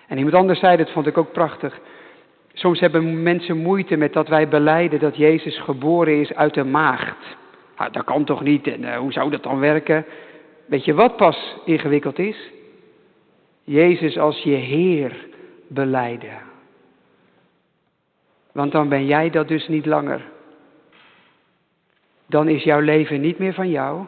En 0.08 0.16
iemand 0.16 0.34
anders 0.34 0.60
zei, 0.60 0.76
dat 0.76 0.90
vond 0.90 1.06
ik 1.06 1.18
ook 1.18 1.32
prachtig. 1.32 1.80
Soms 2.52 2.80
hebben 2.80 3.22
mensen 3.22 3.56
moeite 3.56 3.96
met 3.96 4.12
dat 4.12 4.28
wij 4.28 4.48
beleiden 4.48 4.98
dat 4.98 5.16
Jezus 5.16 5.58
geboren 5.58 6.20
is 6.20 6.34
uit 6.34 6.54
de 6.54 6.64
maagd. 6.64 7.38
Nou, 7.80 7.92
dat 7.92 8.04
kan 8.04 8.24
toch 8.24 8.42
niet 8.42 8.66
en 8.66 8.82
uh, 8.82 8.96
hoe 8.96 9.12
zou 9.12 9.30
dat 9.30 9.42
dan 9.42 9.58
werken? 9.58 10.04
Weet 10.66 10.84
je 10.84 10.94
wat 10.94 11.16
pas 11.16 11.56
ingewikkeld 11.64 12.18
is? 12.18 12.50
Jezus 13.64 14.18
als 14.18 14.42
je 14.42 14.54
Heer 14.54 15.26
beleiden. 15.68 16.38
Want 18.52 18.72
dan 18.72 18.88
ben 18.88 19.06
jij 19.06 19.30
dat 19.30 19.48
dus 19.48 19.68
niet 19.68 19.86
langer. 19.86 20.20
Dan 22.26 22.48
is 22.48 22.62
jouw 22.62 22.80
leven 22.80 23.20
niet 23.20 23.38
meer 23.38 23.54
van 23.54 23.70
jou, 23.70 24.04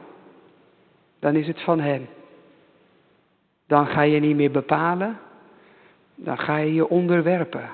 dan 1.18 1.36
is 1.36 1.46
het 1.46 1.60
van 1.60 1.80
Hem. 1.80 2.08
Dan 3.66 3.86
ga 3.86 4.02
je 4.02 4.20
niet 4.20 4.36
meer 4.36 4.50
bepalen, 4.50 5.18
dan 6.14 6.38
ga 6.38 6.56
je 6.56 6.74
je 6.74 6.88
onderwerpen. 6.88 7.68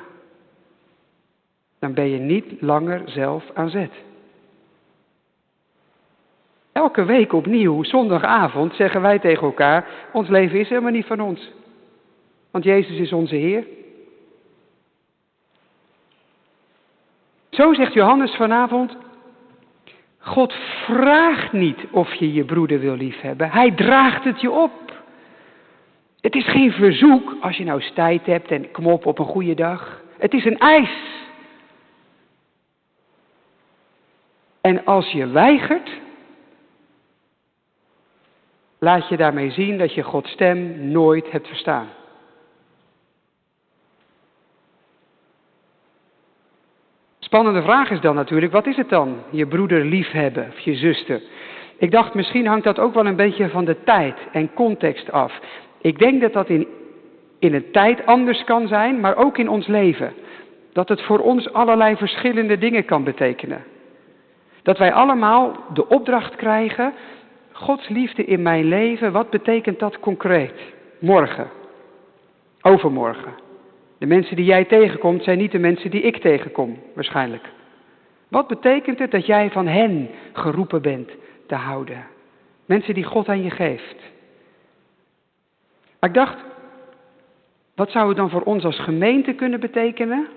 Dan 1.79 1.95
ben 1.95 2.09
je 2.09 2.19
niet 2.19 2.61
langer 2.61 3.03
zelf 3.07 3.45
aan 3.55 3.71
zet. 3.71 4.07
Elke 6.79 7.05
week 7.05 7.33
opnieuw, 7.33 7.83
zondagavond, 7.85 8.75
zeggen 8.75 9.01
wij 9.01 9.19
tegen 9.19 9.43
elkaar: 9.43 9.87
ons 10.13 10.29
leven 10.29 10.59
is 10.59 10.69
helemaal 10.69 10.91
niet 10.91 11.07
van 11.07 11.21
ons. 11.21 11.51
Want 12.51 12.65
Jezus 12.65 12.99
is 12.99 13.13
onze 13.13 13.35
Heer. 13.35 13.67
Zo 17.51 17.75
zegt 17.75 17.93
Johannes 17.93 18.35
vanavond, 18.35 18.97
God 20.19 20.55
vraagt 20.87 21.53
niet 21.53 21.87
of 21.91 22.15
je 22.15 22.33
je 22.33 22.45
broeder 22.45 22.81
wil 22.81 22.95
liefhebben. 22.95 23.51
Hij 23.51 23.71
draagt 23.71 24.25
het 24.25 24.41
je 24.41 24.51
op. 24.51 24.93
Het 26.21 26.35
is 26.35 26.49
geen 26.49 26.73
verzoek 26.73 27.37
als 27.41 27.57
je 27.57 27.65
nou 27.65 27.83
tijd 27.95 28.27
hebt 28.27 28.51
en 28.51 28.71
kom 28.71 28.87
op 28.87 29.07
op 29.07 29.19
een 29.19 29.25
goede 29.25 29.55
dag. 29.55 30.03
Het 30.19 30.35
is 30.35 30.45
een 30.45 30.59
eis. 30.59 30.91
En 34.61 34.85
als 34.85 35.11
je 35.11 35.27
weigert, 35.27 35.91
laat 38.79 39.09
je 39.09 39.17
daarmee 39.17 39.51
zien 39.51 39.79
dat 39.79 39.95
je 39.95 40.03
Gods 40.03 40.31
stem 40.31 40.89
nooit 40.91 41.31
hebt 41.31 41.47
verstaan. 41.47 41.89
Spannende 47.19 47.63
vraag 47.63 47.91
is 47.91 48.01
dan 48.01 48.15
natuurlijk, 48.15 48.53
wat 48.53 48.67
is 48.67 48.77
het 48.77 48.89
dan, 48.89 49.17
je 49.31 49.47
broeder 49.47 49.85
liefhebben 49.85 50.47
of 50.49 50.59
je 50.59 50.75
zuster? 50.75 51.21
Ik 51.79 51.91
dacht, 51.91 52.15
misschien 52.15 52.47
hangt 52.47 52.65
dat 52.65 52.79
ook 52.79 52.95
wel 52.95 53.07
een 53.07 53.17
beetje 53.17 53.49
van 53.49 53.65
de 53.65 53.77
tijd 53.85 54.17
en 54.33 54.55
context 54.55 55.13
af. 55.13 55.41
Ik 55.81 55.99
denk 55.99 56.21
dat 56.21 56.33
dat 56.33 56.49
in, 56.49 56.67
in 57.39 57.55
een 57.55 57.71
tijd 57.73 58.07
anders 58.07 58.45
kan 58.45 58.69
zijn, 58.69 59.01
maar 59.01 59.17
ook 59.17 59.39
in 59.39 59.49
ons 59.49 59.67
leven. 59.67 60.13
Dat 60.73 60.89
het 60.89 61.03
voor 61.03 61.19
ons 61.19 61.53
allerlei 61.53 61.97
verschillende 61.97 62.59
dingen 62.59 62.85
kan 62.85 63.05
betekenen. 63.05 63.65
Dat 64.63 64.79
wij 64.79 64.93
allemaal 64.93 65.57
de 65.75 65.89
opdracht 65.89 66.37
krijgen, 66.37 66.93
Gods 67.59 67.89
liefde 67.89 68.25
in 68.25 68.43
mijn 68.43 68.65
leven, 68.65 69.13
wat 69.13 69.31
betekent 69.31 69.79
dat 69.79 70.01
concreet? 70.01 70.61
Morgen, 70.99 71.51
overmorgen. 72.61 73.35
De 73.99 74.07
mensen 74.07 74.37
die 74.37 74.45
jij 74.45 74.65
tegenkomt 74.65 75.23
zijn 75.25 75.39
niet 75.39 75.53
de 75.53 75.59
mensen 75.59 75.91
die 75.91 76.01
ik 76.01 76.17
tegenkom, 76.17 76.79
waarschijnlijk. 76.95 77.49
Wat 78.29 78.47
betekent 78.47 78.99
het 78.99 79.11
dat 79.11 79.27
jij 79.27 79.51
van 79.51 79.67
hen 79.67 80.09
geroepen 80.33 80.83
bent 80.83 81.11
te 81.47 81.55
houden? 81.55 82.07
Mensen 82.67 82.95
die 82.95 83.05
God 83.05 83.29
aan 83.29 83.43
je 83.43 83.51
geeft. 83.51 83.97
Maar 86.01 86.09
ik 86.09 86.15
dacht, 86.15 86.37
wat 87.75 87.91
zou 87.91 88.09
het 88.09 88.17
dan 88.17 88.31
voor 88.31 88.43
ons 88.43 88.65
als 88.65 88.81
gemeente 88.81 89.33
kunnen 89.33 89.61
betekenen? 89.61 90.29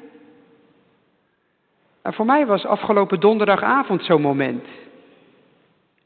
Nou, 2.03 2.15
voor 2.15 2.25
mij 2.25 2.45
was 2.45 2.65
afgelopen 2.65 3.19
donderdagavond 3.19 4.03
zo'n 4.05 4.21
moment. 4.21 4.65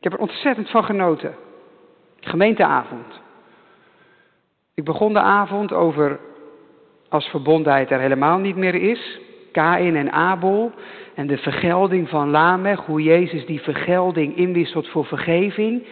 Ik 0.05 0.11
heb 0.11 0.19
er 0.19 0.27
ontzettend 0.27 0.69
van 0.69 0.83
genoten. 0.83 1.35
Gemeenteavond. 2.19 3.21
Ik 4.73 4.83
begon 4.83 5.13
de 5.13 5.19
avond 5.19 5.73
over 5.73 6.19
als 7.09 7.27
verbondenheid 7.27 7.91
er 7.91 7.99
helemaal 7.99 8.37
niet 8.37 8.55
meer 8.55 8.75
is. 8.75 9.19
Kain 9.51 9.95
en 9.95 10.11
Abel 10.11 10.71
en 11.15 11.27
de 11.27 11.37
vergelding 11.37 12.09
van 12.09 12.29
Lamech, 12.29 12.85
hoe 12.85 13.03
Jezus 13.03 13.45
die 13.45 13.61
vergelding 13.61 14.35
inwisselt 14.35 14.87
voor 14.87 15.05
vergeving. 15.05 15.83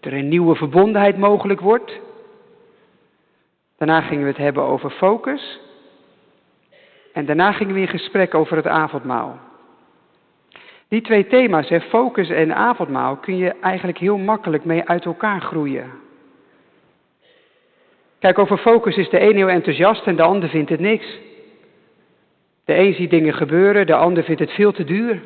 Er 0.00 0.12
een 0.12 0.28
nieuwe 0.28 0.54
verbondenheid 0.54 1.18
mogelijk 1.18 1.60
wordt. 1.60 2.00
Daarna 3.78 4.00
gingen 4.00 4.22
we 4.22 4.28
het 4.28 4.38
hebben 4.38 4.62
over 4.62 4.90
focus. 4.90 5.60
En 7.12 7.26
daarna 7.26 7.52
gingen 7.52 7.74
we 7.74 7.80
in 7.80 7.88
gesprek 7.88 8.34
over 8.34 8.56
het 8.56 8.66
avondmaal. 8.66 9.38
Die 10.92 11.00
twee 11.00 11.26
thema's, 11.26 11.68
hè, 11.68 11.80
focus 11.80 12.28
en 12.28 12.54
avondmaal, 12.54 13.16
kun 13.16 13.36
je 13.36 13.54
eigenlijk 13.60 13.98
heel 13.98 14.18
makkelijk 14.18 14.64
mee 14.64 14.88
uit 14.88 15.04
elkaar 15.04 15.40
groeien. 15.40 15.90
Kijk, 18.18 18.38
over 18.38 18.58
focus 18.58 18.96
is 18.96 19.08
de 19.08 19.20
een 19.20 19.36
heel 19.36 19.48
enthousiast 19.48 20.06
en 20.06 20.16
de 20.16 20.22
ander 20.22 20.48
vindt 20.48 20.70
het 20.70 20.80
niks. 20.80 21.18
De 22.64 22.74
een 22.74 22.94
ziet 22.94 23.10
dingen 23.10 23.34
gebeuren, 23.34 23.86
de 23.86 23.94
ander 23.94 24.24
vindt 24.24 24.40
het 24.40 24.50
veel 24.50 24.72
te 24.72 24.84
duur. 24.84 25.22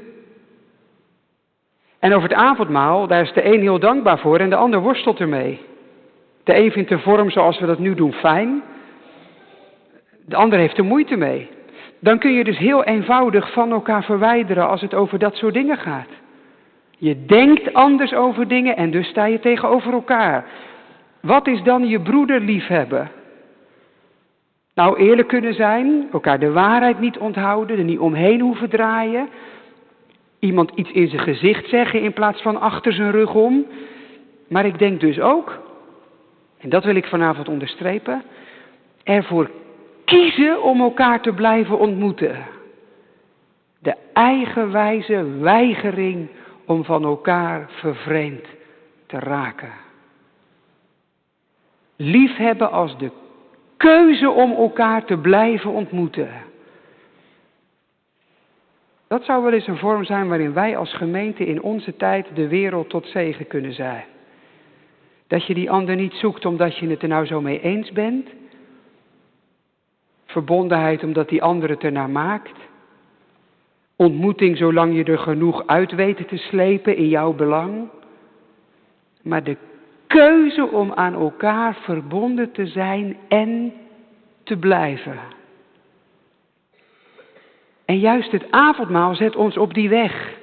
En 1.98 2.14
over 2.14 2.28
het 2.28 2.38
avondmaal, 2.38 3.06
daar 3.06 3.22
is 3.22 3.32
de 3.32 3.44
een 3.44 3.60
heel 3.60 3.78
dankbaar 3.78 4.18
voor 4.18 4.38
en 4.38 4.50
de 4.50 4.56
ander 4.56 4.80
worstelt 4.80 5.20
ermee. 5.20 5.60
De 6.44 6.56
een 6.56 6.72
vindt 6.72 6.88
de 6.88 6.98
vorm 6.98 7.30
zoals 7.30 7.58
we 7.58 7.66
dat 7.66 7.78
nu 7.78 7.94
doen 7.94 8.12
fijn, 8.12 8.62
de 10.26 10.36
ander 10.36 10.58
heeft 10.58 10.78
er 10.78 10.84
moeite 10.84 11.16
mee. 11.16 11.55
Dan 11.98 12.18
kun 12.18 12.32
je 12.32 12.44
dus 12.44 12.58
heel 12.58 12.84
eenvoudig 12.84 13.52
van 13.52 13.72
elkaar 13.72 14.04
verwijderen 14.04 14.68
als 14.68 14.80
het 14.80 14.94
over 14.94 15.18
dat 15.18 15.34
soort 15.34 15.54
dingen 15.54 15.78
gaat. 15.78 16.08
Je 16.98 17.24
denkt 17.24 17.74
anders 17.74 18.14
over 18.14 18.48
dingen 18.48 18.76
en 18.76 18.90
dus 18.90 19.08
sta 19.08 19.24
je 19.24 19.38
tegenover 19.38 19.92
elkaar. 19.92 20.44
Wat 21.20 21.46
is 21.46 21.62
dan 21.62 21.88
je 21.88 22.00
broeder 22.00 22.40
liefhebben? 22.40 23.10
Nou, 24.74 24.98
eerlijk 24.98 25.28
kunnen 25.28 25.54
zijn, 25.54 26.08
elkaar 26.12 26.38
de 26.38 26.52
waarheid 26.52 27.00
niet 27.00 27.18
onthouden, 27.18 27.78
er 27.78 27.84
niet 27.84 27.98
omheen 27.98 28.40
hoeven 28.40 28.68
draaien. 28.68 29.28
Iemand 30.38 30.70
iets 30.74 30.90
in 30.90 31.08
zijn 31.08 31.22
gezicht 31.22 31.68
zeggen 31.68 32.00
in 32.00 32.12
plaats 32.12 32.42
van 32.42 32.60
achter 32.60 32.92
zijn 32.92 33.10
rug 33.10 33.34
om. 33.34 33.66
Maar 34.48 34.66
ik 34.66 34.78
denk 34.78 35.00
dus 35.00 35.20
ook, 35.20 35.58
en 36.58 36.68
dat 36.68 36.84
wil 36.84 36.94
ik 36.94 37.06
vanavond 37.06 37.48
onderstrepen, 37.48 38.22
ervoor 39.04 39.50
kiezen 40.06 40.62
om 40.62 40.80
elkaar 40.80 41.20
te 41.20 41.32
blijven 41.32 41.78
ontmoeten. 41.78 42.46
De 43.78 43.94
eigenwijze 44.12 45.38
weigering 45.38 46.28
om 46.66 46.84
van 46.84 47.04
elkaar 47.04 47.70
vervreemd 47.70 48.46
te 49.06 49.18
raken. 49.18 49.72
Liefhebben 51.96 52.70
als 52.70 52.98
de 52.98 53.10
keuze 53.76 54.30
om 54.30 54.52
elkaar 54.52 55.04
te 55.04 55.16
blijven 55.18 55.70
ontmoeten. 55.70 56.30
Dat 59.08 59.24
zou 59.24 59.42
wel 59.42 59.52
eens 59.52 59.66
een 59.66 59.76
vorm 59.76 60.04
zijn 60.04 60.28
waarin 60.28 60.52
wij 60.52 60.76
als 60.76 60.92
gemeente 60.92 61.46
in 61.46 61.62
onze 61.62 61.96
tijd 61.96 62.26
de 62.34 62.48
wereld 62.48 62.88
tot 62.88 63.06
zegen 63.06 63.46
kunnen 63.46 63.72
zijn. 63.72 64.04
Dat 65.26 65.46
je 65.46 65.54
die 65.54 65.70
ander 65.70 65.96
niet 65.96 66.14
zoekt 66.14 66.44
omdat 66.44 66.76
je 66.76 66.88
het 66.88 67.02
er 67.02 67.08
nou 67.08 67.26
zo 67.26 67.40
mee 67.40 67.60
eens 67.60 67.92
bent. 67.92 68.28
Verbondenheid 70.26 71.02
omdat 71.02 71.28
die 71.28 71.42
ander 71.42 71.68
het 71.68 71.82
ernaar 71.82 72.10
maakt. 72.10 72.58
Ontmoeting 73.96 74.56
zolang 74.56 74.96
je 74.96 75.04
er 75.04 75.18
genoeg 75.18 75.66
uit 75.66 75.92
weet 75.92 76.28
te 76.28 76.36
slepen 76.36 76.96
in 76.96 77.08
jouw 77.08 77.32
belang. 77.32 77.88
Maar 79.22 79.44
de 79.44 79.56
keuze 80.06 80.70
om 80.70 80.92
aan 80.92 81.14
elkaar 81.14 81.74
verbonden 81.74 82.52
te 82.52 82.66
zijn 82.66 83.16
en 83.28 83.72
te 84.42 84.56
blijven. 84.56 85.18
En 87.84 87.98
juist 87.98 88.32
het 88.32 88.50
avondmaal 88.50 89.14
zet 89.14 89.36
ons 89.36 89.56
op 89.56 89.74
die 89.74 89.88
weg. 89.88 90.34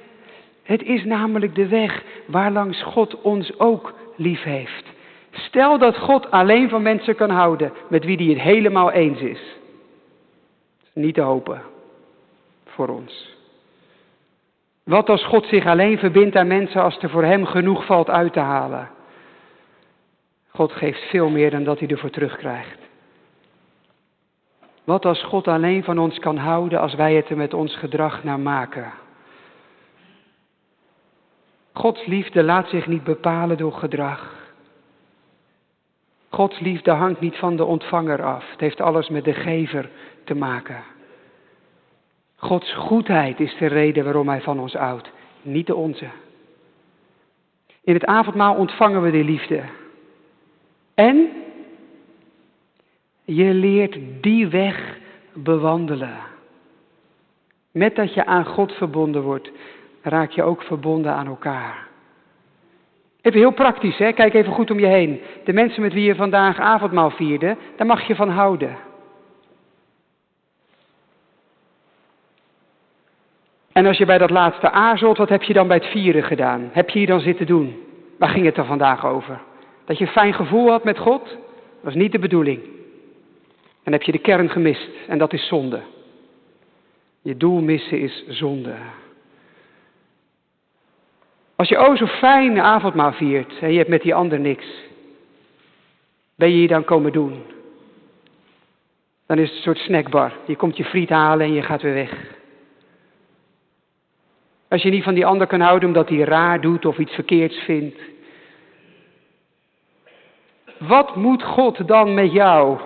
Het 0.62 0.82
is 0.82 1.04
namelijk 1.04 1.54
de 1.54 1.68
weg 1.68 2.02
waarlangs 2.26 2.82
God 2.82 3.20
ons 3.20 3.58
ook 3.58 3.94
lief 4.16 4.42
heeft. 4.42 4.84
Stel 5.30 5.78
dat 5.78 5.98
God 5.98 6.30
alleen 6.30 6.68
van 6.68 6.82
mensen 6.82 7.14
kan 7.14 7.30
houden 7.30 7.72
met 7.88 8.04
wie 8.04 8.16
hij 8.16 8.26
het 8.26 8.38
helemaal 8.38 8.90
eens 8.90 9.20
is. 9.20 9.40
Niet 10.94 11.14
te 11.14 11.20
hopen 11.20 11.62
voor 12.64 12.88
ons. 12.88 13.36
Wat 14.84 15.08
als 15.08 15.24
God 15.24 15.46
zich 15.46 15.66
alleen 15.66 15.98
verbindt 15.98 16.36
aan 16.36 16.46
mensen 16.46 16.82
als 16.82 16.98
er 16.98 17.10
voor 17.10 17.24
hem 17.24 17.46
genoeg 17.46 17.86
valt 17.86 18.10
uit 18.10 18.32
te 18.32 18.40
halen? 18.40 18.90
God 20.48 20.72
geeft 20.72 21.00
veel 21.00 21.28
meer 21.28 21.50
dan 21.50 21.64
dat 21.64 21.78
hij 21.78 21.88
ervoor 21.88 22.10
terugkrijgt. 22.10 22.78
Wat 24.84 25.04
als 25.04 25.22
God 25.22 25.48
alleen 25.48 25.84
van 25.84 25.98
ons 25.98 26.18
kan 26.18 26.36
houden 26.36 26.80
als 26.80 26.94
wij 26.94 27.14
het 27.14 27.28
er 27.28 27.36
met 27.36 27.54
ons 27.54 27.76
gedrag 27.76 28.24
naar 28.24 28.40
maken? 28.40 28.92
Gods 31.72 32.06
liefde 32.06 32.42
laat 32.42 32.68
zich 32.68 32.86
niet 32.86 33.04
bepalen 33.04 33.56
door 33.56 33.72
gedrag. 33.72 34.34
Gods 36.28 36.60
liefde 36.60 36.90
hangt 36.90 37.20
niet 37.20 37.36
van 37.36 37.56
de 37.56 37.64
ontvanger 37.64 38.22
af. 38.22 38.50
Het 38.50 38.60
heeft 38.60 38.80
alles 38.80 39.08
met 39.08 39.24
de 39.24 39.34
gever 39.34 39.90
te 40.24 40.34
maken. 40.34 40.82
Gods 42.36 42.74
goedheid 42.74 43.40
is 43.40 43.56
de 43.58 43.66
reden 43.66 44.04
waarom 44.04 44.28
Hij 44.28 44.40
van 44.40 44.60
ons 44.60 44.72
houdt, 44.72 45.10
niet 45.42 45.66
de 45.66 45.74
onze. 45.74 46.06
In 47.82 47.94
het 47.94 48.04
avondmaal 48.04 48.54
ontvangen 48.54 49.02
we 49.02 49.10
de 49.10 49.24
liefde. 49.24 49.62
En 50.94 51.28
je 53.24 53.54
leert 53.54 53.96
die 54.20 54.48
weg 54.48 54.98
bewandelen. 55.32 56.16
Met 57.70 57.96
dat 57.96 58.14
je 58.14 58.26
aan 58.26 58.46
God 58.46 58.72
verbonden 58.72 59.22
wordt, 59.22 59.50
raak 60.02 60.30
je 60.30 60.42
ook 60.42 60.62
verbonden 60.62 61.12
aan 61.12 61.26
elkaar. 61.26 61.88
Even 63.20 63.38
heel 63.38 63.52
praktisch, 63.52 63.98
hè? 63.98 64.12
kijk 64.12 64.34
even 64.34 64.52
goed 64.52 64.70
om 64.70 64.78
je 64.78 64.86
heen. 64.86 65.20
De 65.44 65.52
mensen 65.52 65.82
met 65.82 65.92
wie 65.92 66.04
je 66.04 66.14
vandaag 66.14 66.58
avondmaal 66.58 67.10
vierde, 67.10 67.56
daar 67.76 67.86
mag 67.86 68.06
je 68.06 68.14
van 68.14 68.28
houden. 68.28 68.76
En 73.74 73.86
als 73.86 73.98
je 73.98 74.04
bij 74.04 74.18
dat 74.18 74.30
laatste 74.30 74.70
aarzelt, 74.70 75.18
wat 75.18 75.28
heb 75.28 75.42
je 75.42 75.52
dan 75.52 75.66
bij 75.66 75.76
het 75.76 75.86
vieren 75.86 76.22
gedaan? 76.22 76.70
Heb 76.72 76.90
je 76.90 76.98
hier 76.98 77.08
dan 77.08 77.20
zitten 77.20 77.46
doen? 77.46 77.82
Waar 78.18 78.28
ging 78.28 78.44
het 78.46 78.56
er 78.56 78.64
vandaag 78.64 79.06
over? 79.06 79.40
Dat 79.84 79.98
je 79.98 80.04
een 80.04 80.10
fijn 80.10 80.34
gevoel 80.34 80.70
had 80.70 80.84
met 80.84 80.98
God? 80.98 81.36
Was 81.80 81.94
niet 81.94 82.12
de 82.12 82.18
bedoeling. 82.18 82.60
En 83.82 83.92
heb 83.92 84.02
je 84.02 84.12
de 84.12 84.18
kern 84.18 84.50
gemist 84.50 84.90
en 85.08 85.18
dat 85.18 85.32
is 85.32 85.46
zonde. 85.46 85.80
Je 87.22 87.36
doel 87.36 87.60
missen 87.60 88.00
is 88.00 88.24
zonde. 88.28 88.74
Als 91.56 91.68
je 91.68 91.88
oh 91.88 91.96
zo 91.96 92.06
fijn 92.06 92.60
avondmaal 92.60 93.12
viert 93.12 93.58
en 93.60 93.70
je 93.70 93.78
hebt 93.78 93.90
met 93.90 94.02
die 94.02 94.14
ander 94.14 94.40
niks, 94.40 94.66
ben 96.34 96.50
je 96.50 96.56
hier 96.56 96.68
dan 96.68 96.84
komen 96.84 97.12
doen? 97.12 97.42
Dan 99.26 99.38
is 99.38 99.48
het 99.48 99.56
een 99.56 99.62
soort 99.62 99.78
snackbar. 99.78 100.32
Je 100.46 100.56
komt 100.56 100.76
je 100.76 100.84
friet 100.84 101.08
halen 101.08 101.46
en 101.46 101.52
je 101.52 101.62
gaat 101.62 101.82
weer 101.82 101.94
weg. 101.94 102.33
Als 104.68 104.82
je 104.82 104.90
niet 104.90 105.04
van 105.04 105.14
die 105.14 105.26
ander 105.26 105.46
kan 105.46 105.60
houden 105.60 105.88
omdat 105.88 106.08
hij 106.08 106.18
raar 106.18 106.60
doet 106.60 106.84
of 106.84 106.98
iets 106.98 107.14
verkeerds 107.14 107.56
vindt. 107.56 107.98
Wat 110.78 111.16
moet 111.16 111.42
God 111.42 111.88
dan 111.88 112.14
met 112.14 112.32
jou? 112.32 112.78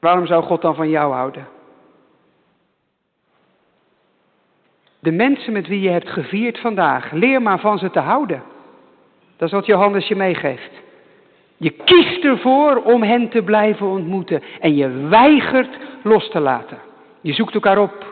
Waarom 0.00 0.26
zou 0.26 0.42
God 0.42 0.62
dan 0.62 0.74
van 0.74 0.88
jou 0.88 1.12
houden? 1.12 1.48
De 4.98 5.12
mensen 5.12 5.52
met 5.52 5.66
wie 5.66 5.80
je 5.80 5.90
hebt 5.90 6.10
gevierd 6.10 6.58
vandaag, 6.58 7.12
leer 7.12 7.42
maar 7.42 7.60
van 7.60 7.78
ze 7.78 7.90
te 7.90 8.00
houden. 8.00 8.42
Dat 9.36 9.48
is 9.48 9.54
wat 9.54 9.66
Johannes 9.66 10.08
je 10.08 10.16
meegeeft. 10.16 10.70
Je 11.56 11.70
kiest 11.70 12.24
ervoor 12.24 12.76
om 12.76 13.02
hen 13.02 13.28
te 13.28 13.42
blijven 13.42 13.86
ontmoeten 13.86 14.42
en 14.60 14.76
je 14.76 14.88
weigert 15.08 15.78
los 16.02 16.30
te 16.30 16.40
laten. 16.40 16.78
Je 17.20 17.32
zoekt 17.32 17.54
elkaar 17.54 17.78
op. 17.78 18.11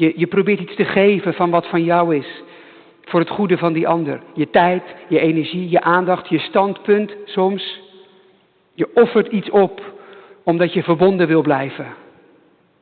Je, 0.00 0.12
je 0.16 0.26
probeert 0.26 0.60
iets 0.60 0.74
te 0.74 0.84
geven 0.84 1.34
van 1.34 1.50
wat 1.50 1.66
van 1.66 1.84
jou 1.84 2.16
is. 2.16 2.42
Voor 3.02 3.20
het 3.20 3.28
goede 3.28 3.58
van 3.58 3.72
die 3.72 3.88
ander. 3.88 4.20
Je 4.34 4.50
tijd, 4.50 4.82
je 5.08 5.20
energie, 5.20 5.68
je 5.68 5.80
aandacht, 5.80 6.28
je 6.28 6.38
standpunt 6.38 7.16
soms. 7.24 7.80
Je 8.74 8.88
offert 8.94 9.32
iets 9.32 9.50
op 9.50 9.82
omdat 10.44 10.72
je 10.72 10.82
verbonden 10.82 11.26
wil 11.26 11.42
blijven. 11.42 11.86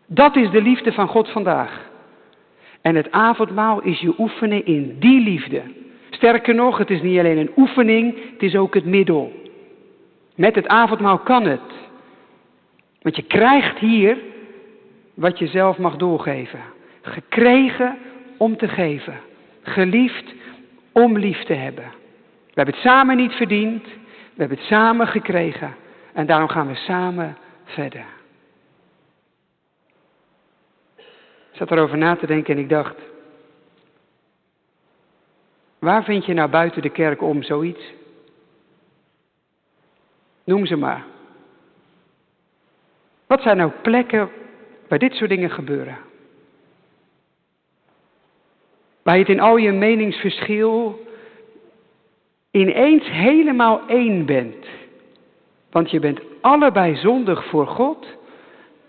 Dat 0.06 0.36
is 0.36 0.50
de 0.50 0.62
liefde 0.62 0.92
van 0.92 1.08
God 1.08 1.28
vandaag. 1.28 1.90
En 2.82 2.94
het 2.94 3.10
avondmaal 3.10 3.82
is 3.82 4.00
je 4.00 4.14
oefenen 4.18 4.66
in 4.66 4.96
die 4.98 5.20
liefde. 5.20 5.62
Sterker 6.10 6.54
nog, 6.54 6.78
het 6.78 6.90
is 6.90 7.02
niet 7.02 7.18
alleen 7.18 7.38
een 7.38 7.52
oefening, 7.56 8.14
het 8.32 8.42
is 8.42 8.56
ook 8.56 8.74
het 8.74 8.84
middel. 8.84 9.32
Met 10.34 10.54
het 10.54 10.66
avondmaal 10.66 11.18
kan 11.18 11.44
het. 11.44 11.72
Want 13.02 13.16
je 13.16 13.22
krijgt 13.22 13.78
hier 13.78 14.18
wat 15.14 15.38
je 15.38 15.46
zelf 15.46 15.78
mag 15.78 15.96
doorgeven. 15.96 16.76
Gekregen 17.02 17.98
om 18.36 18.56
te 18.56 18.68
geven. 18.68 19.20
Geliefd 19.62 20.34
om 20.92 21.18
lief 21.18 21.44
te 21.44 21.54
hebben. 21.54 21.84
We 22.46 22.54
hebben 22.54 22.74
het 22.74 22.84
samen 22.84 23.16
niet 23.16 23.32
verdiend. 23.32 23.84
We 23.84 24.44
hebben 24.44 24.58
het 24.58 24.66
samen 24.66 25.06
gekregen. 25.06 25.74
En 26.12 26.26
daarom 26.26 26.48
gaan 26.48 26.66
we 26.66 26.74
samen 26.74 27.36
verder. 27.64 28.04
Ik 31.50 31.64
zat 31.64 31.70
erover 31.70 31.98
na 31.98 32.16
te 32.16 32.26
denken 32.26 32.54
en 32.54 32.60
ik 32.60 32.68
dacht. 32.68 32.96
Waar 35.78 36.04
vind 36.04 36.24
je 36.24 36.34
nou 36.34 36.50
buiten 36.50 36.82
de 36.82 36.90
kerk 36.90 37.22
om 37.22 37.42
zoiets? 37.42 37.92
Noem 40.44 40.66
ze 40.66 40.76
maar. 40.76 41.04
Wat 43.26 43.42
zijn 43.42 43.56
nou 43.56 43.72
plekken 43.82 44.30
waar 44.88 44.98
dit 44.98 45.14
soort 45.14 45.30
dingen 45.30 45.50
gebeuren? 45.50 45.98
Waar 49.02 49.14
je 49.14 49.20
het 49.20 49.30
in 49.30 49.40
al 49.40 49.56
je 49.56 49.72
meningsverschil 49.72 50.98
ineens 52.50 53.10
helemaal 53.10 53.80
één 53.86 54.26
bent. 54.26 54.66
Want 55.70 55.90
je 55.90 56.00
bent 56.00 56.20
allebei 56.40 56.96
zondig 56.96 57.44
voor 57.44 57.66
God. 57.66 58.06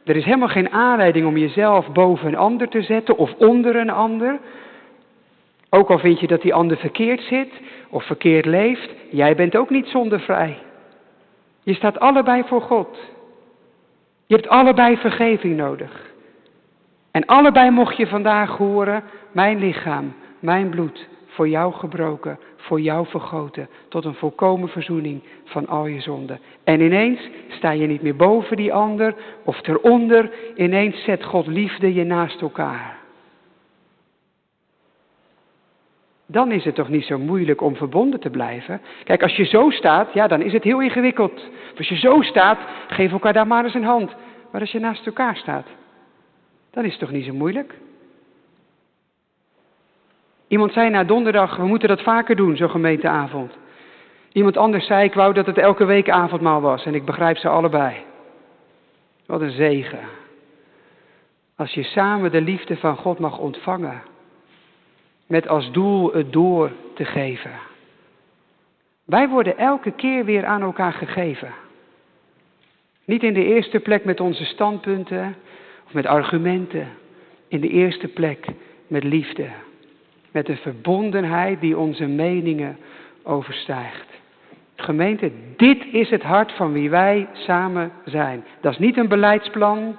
Er 0.04 0.16
is 0.16 0.26
helemaal 0.26 0.48
geen 0.48 0.70
aanleiding 0.70 1.28
om 1.28 1.38
jezelf 1.38 1.92
boven 1.92 2.28
een 2.28 2.38
ander 2.38 2.68
te 2.68 2.82
zetten 2.82 3.18
of 3.18 3.34
onder 3.34 3.76
een 3.76 3.90
ander. 3.90 4.40
Ook 5.70 5.90
al 5.90 6.00
vind 6.00 6.20
je 6.20 6.28
dat 6.28 6.42
die 6.42 6.54
ander 6.54 6.78
verkeerd 6.78 7.22
zit 7.22 7.50
of 7.90 8.04
verkeerd 8.04 8.46
leeft, 8.46 8.90
jij 9.12 9.36
bent 9.36 9.56
ook 9.56 9.70
niet 9.70 9.88
zondervrij. 9.88 10.58
Je 11.64 11.74
staat 11.74 12.00
allebei 12.00 12.44
voor 12.44 12.62
God. 12.62 12.98
Je 14.26 14.36
hebt 14.36 14.48
allebei 14.48 14.98
vergeving 14.98 15.58
nodig. 15.58 16.12
En 17.20 17.26
allebei 17.26 17.70
mocht 17.70 17.98
je 17.98 18.08
vandaag 18.08 18.58
horen, 18.58 19.04
mijn 19.32 19.60
lichaam, 19.60 20.14
mijn 20.40 20.70
bloed, 20.70 21.08
voor 21.28 21.50
jou 21.50 21.74
gebroken, 21.74 22.40
voor 22.56 22.82
jou 22.82 23.08
vergoten, 23.08 23.70
tot 23.90 24.06
een 24.06 24.14
volkomen 24.14 24.70
verzoening 24.70 25.24
van 25.46 25.68
al 25.68 25.86
je 25.86 26.02
zonden. 26.02 26.40
En 26.64 26.82
ineens 26.82 27.30
sta 27.48 27.72
je 27.72 27.88
niet 27.88 28.02
meer 28.02 28.16
boven 28.16 28.58
die 28.58 28.74
ander 28.74 29.16
of 29.44 29.68
eronder, 29.68 30.32
ineens 30.56 31.04
zet 31.04 31.24
God 31.24 31.48
liefde 31.48 31.94
je 31.94 32.04
naast 32.04 32.42
elkaar. 32.42 32.98
Dan 36.26 36.52
is 36.52 36.66
het 36.66 36.76
toch 36.76 36.90
niet 36.90 37.06
zo 37.06 37.18
moeilijk 37.18 37.62
om 37.62 37.76
verbonden 37.76 38.20
te 38.20 38.30
blijven. 38.30 38.82
Kijk, 39.04 39.24
als 39.24 39.36
je 39.36 39.46
zo 39.46 39.70
staat, 39.70 40.14
ja, 40.14 40.28
dan 40.28 40.42
is 40.42 40.54
het 40.54 40.64
heel 40.64 40.82
ingewikkeld. 40.82 41.50
Als 41.78 41.90
je 41.90 41.98
zo 41.98 42.22
staat, 42.22 42.60
geef 42.88 43.12
elkaar 43.12 43.34
daar 43.34 43.48
maar 43.48 43.64
eens 43.64 43.74
een 43.74 43.84
hand. 43.84 44.16
Maar 44.52 44.62
als 44.62 44.72
je 44.72 44.80
naast 44.80 45.06
elkaar 45.06 45.36
staat, 45.36 45.66
dan 46.72 46.86
is 46.86 46.98
toch 46.98 47.12
niet 47.12 47.26
zo 47.26 47.34
moeilijk? 47.34 47.74
Iemand 50.48 50.74
zei 50.74 50.90
na 50.90 51.04
donderdag, 51.04 51.56
we 51.56 51.66
moeten 51.66 51.88
dat 51.88 52.02
vaker 52.02 52.36
doen, 52.36 52.56
zo'n 52.56 52.70
gemeenteavond. 52.70 53.58
Iemand 54.32 54.58
anders 54.58 54.86
zei, 54.86 55.04
ik 55.04 55.14
wou 55.14 55.34
dat 55.34 55.46
het 55.46 55.58
elke 55.58 55.86
week 55.86 56.10
avondmaal 56.10 56.62
was 56.62 56.86
en 56.86 56.96
ik 56.96 57.06
begrijp 57.06 57.38
ze 57.38 57.50
allebei. 57.50 57.96
Wat 59.26 59.42
een 59.42 59.52
zegen. 59.52 60.00
Als 61.56 61.74
je 61.74 61.84
samen 61.84 62.32
de 62.32 62.42
liefde 62.42 62.78
van 62.78 62.96
God 62.96 63.20
mag 63.20 63.38
ontvangen. 63.38 64.02
Met 65.28 65.48
als 65.48 65.72
doel 65.72 66.14
het 66.14 66.34
door 66.34 66.72
te 66.94 67.06
geven. 67.06 67.52
Wij 69.06 69.30
worden 69.30 69.58
elke 69.58 69.92
keer 69.92 70.26
weer 70.26 70.46
aan 70.46 70.62
elkaar 70.62 70.94
gegeven. 70.94 71.54
Niet 73.06 73.24
in 73.24 73.34
de 73.34 73.44
eerste 73.44 73.80
plek 73.80 74.06
met 74.06 74.20
onze 74.20 74.46
standpunten 74.46 75.36
met 75.92 76.06
argumenten. 76.06 76.88
In 77.48 77.62
de 77.62 77.70
eerste 77.70 78.08
plek 78.08 78.46
met 78.88 79.04
liefde. 79.04 79.48
Met 80.32 80.50
een 80.50 80.58
verbondenheid 80.58 81.62
die 81.62 81.78
onze 81.78 82.06
meningen 82.06 82.78
overstijgt. 83.24 84.08
Gemeente, 84.76 85.32
dit 85.56 85.86
is 85.92 86.10
het 86.10 86.24
hart 86.24 86.52
van 86.52 86.72
wie 86.72 86.90
wij 86.90 87.28
samen 87.34 87.92
zijn. 88.06 88.46
Dat 88.62 88.72
is 88.72 88.80
niet 88.80 88.98
een 88.98 89.08
beleidsplan. 89.08 89.98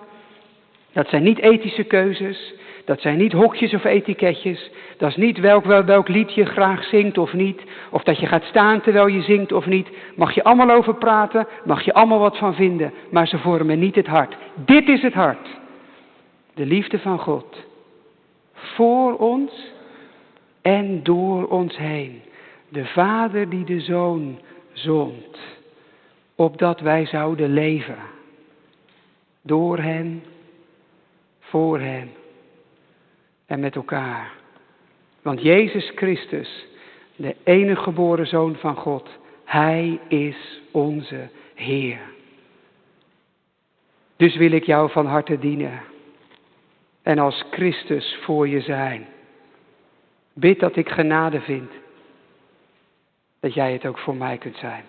Dat 0.92 1.08
zijn 1.08 1.22
niet 1.22 1.38
ethische 1.38 1.84
keuzes. 1.84 2.54
Dat 2.84 3.00
zijn 3.00 3.18
niet 3.18 3.32
hokjes 3.32 3.74
of 3.74 3.84
etiketjes. 3.84 4.70
Dat 4.96 5.10
is 5.10 5.16
niet 5.16 5.38
welk, 5.38 5.64
welk 5.64 6.08
lied 6.08 6.34
je 6.34 6.44
graag 6.44 6.84
zingt 6.84 7.18
of 7.18 7.32
niet. 7.32 7.62
Of 7.90 8.02
dat 8.02 8.20
je 8.20 8.26
gaat 8.26 8.44
staan 8.44 8.80
terwijl 8.80 9.06
je 9.06 9.22
zingt 9.22 9.52
of 9.52 9.66
niet. 9.66 9.88
Mag 10.16 10.34
je 10.34 10.44
allemaal 10.44 10.70
over 10.70 10.94
praten. 10.94 11.46
Mag 11.64 11.82
je 11.84 11.94
allemaal 11.94 12.18
wat 12.18 12.38
van 12.38 12.54
vinden. 12.54 12.92
Maar 13.10 13.28
ze 13.28 13.38
vormen 13.38 13.78
niet 13.78 13.94
het 13.94 14.06
hart. 14.06 14.36
Dit 14.54 14.88
is 14.88 15.02
het 15.02 15.14
hart. 15.14 15.59
De 16.60 16.66
liefde 16.66 16.98
van 16.98 17.18
God. 17.18 17.56
Voor 18.52 19.16
ons 19.16 19.72
en 20.62 21.02
door 21.02 21.48
ons 21.48 21.76
heen. 21.76 22.22
De 22.68 22.84
Vader 22.84 23.48
die 23.48 23.64
de 23.64 23.80
Zoon 23.80 24.38
zond, 24.72 25.38
opdat 26.34 26.80
wij 26.80 27.06
zouden 27.06 27.52
leven. 27.52 27.98
Door 29.42 29.78
hen, 29.78 30.22
voor 31.40 31.80
hen 31.80 32.10
en 33.46 33.60
met 33.60 33.76
elkaar. 33.76 34.32
Want 35.22 35.42
Jezus 35.42 35.92
Christus, 35.94 36.66
de 37.16 37.36
enige 37.44 37.82
geboren 37.82 38.26
Zoon 38.26 38.56
van 38.56 38.76
God, 38.76 39.08
Hij 39.44 40.00
is 40.08 40.60
onze 40.70 41.28
Heer. 41.54 42.00
Dus 44.16 44.36
wil 44.36 44.52
ik 44.52 44.64
jou 44.64 44.90
van 44.90 45.06
harte 45.06 45.38
dienen 45.38 45.88
en 47.02 47.18
als 47.18 47.44
Christus 47.50 48.18
voor 48.22 48.48
je 48.48 48.60
zijn. 48.60 49.06
Bid 50.32 50.60
dat 50.60 50.76
ik 50.76 50.88
genade 50.88 51.40
vind, 51.40 51.70
dat 53.40 53.54
jij 53.54 53.72
het 53.72 53.86
ook 53.86 53.98
voor 53.98 54.16
mij 54.16 54.38
kunt 54.38 54.56
zijn. 54.56 54.84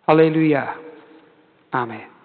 Halleluja. 0.00 0.76
Amen. 1.68 2.15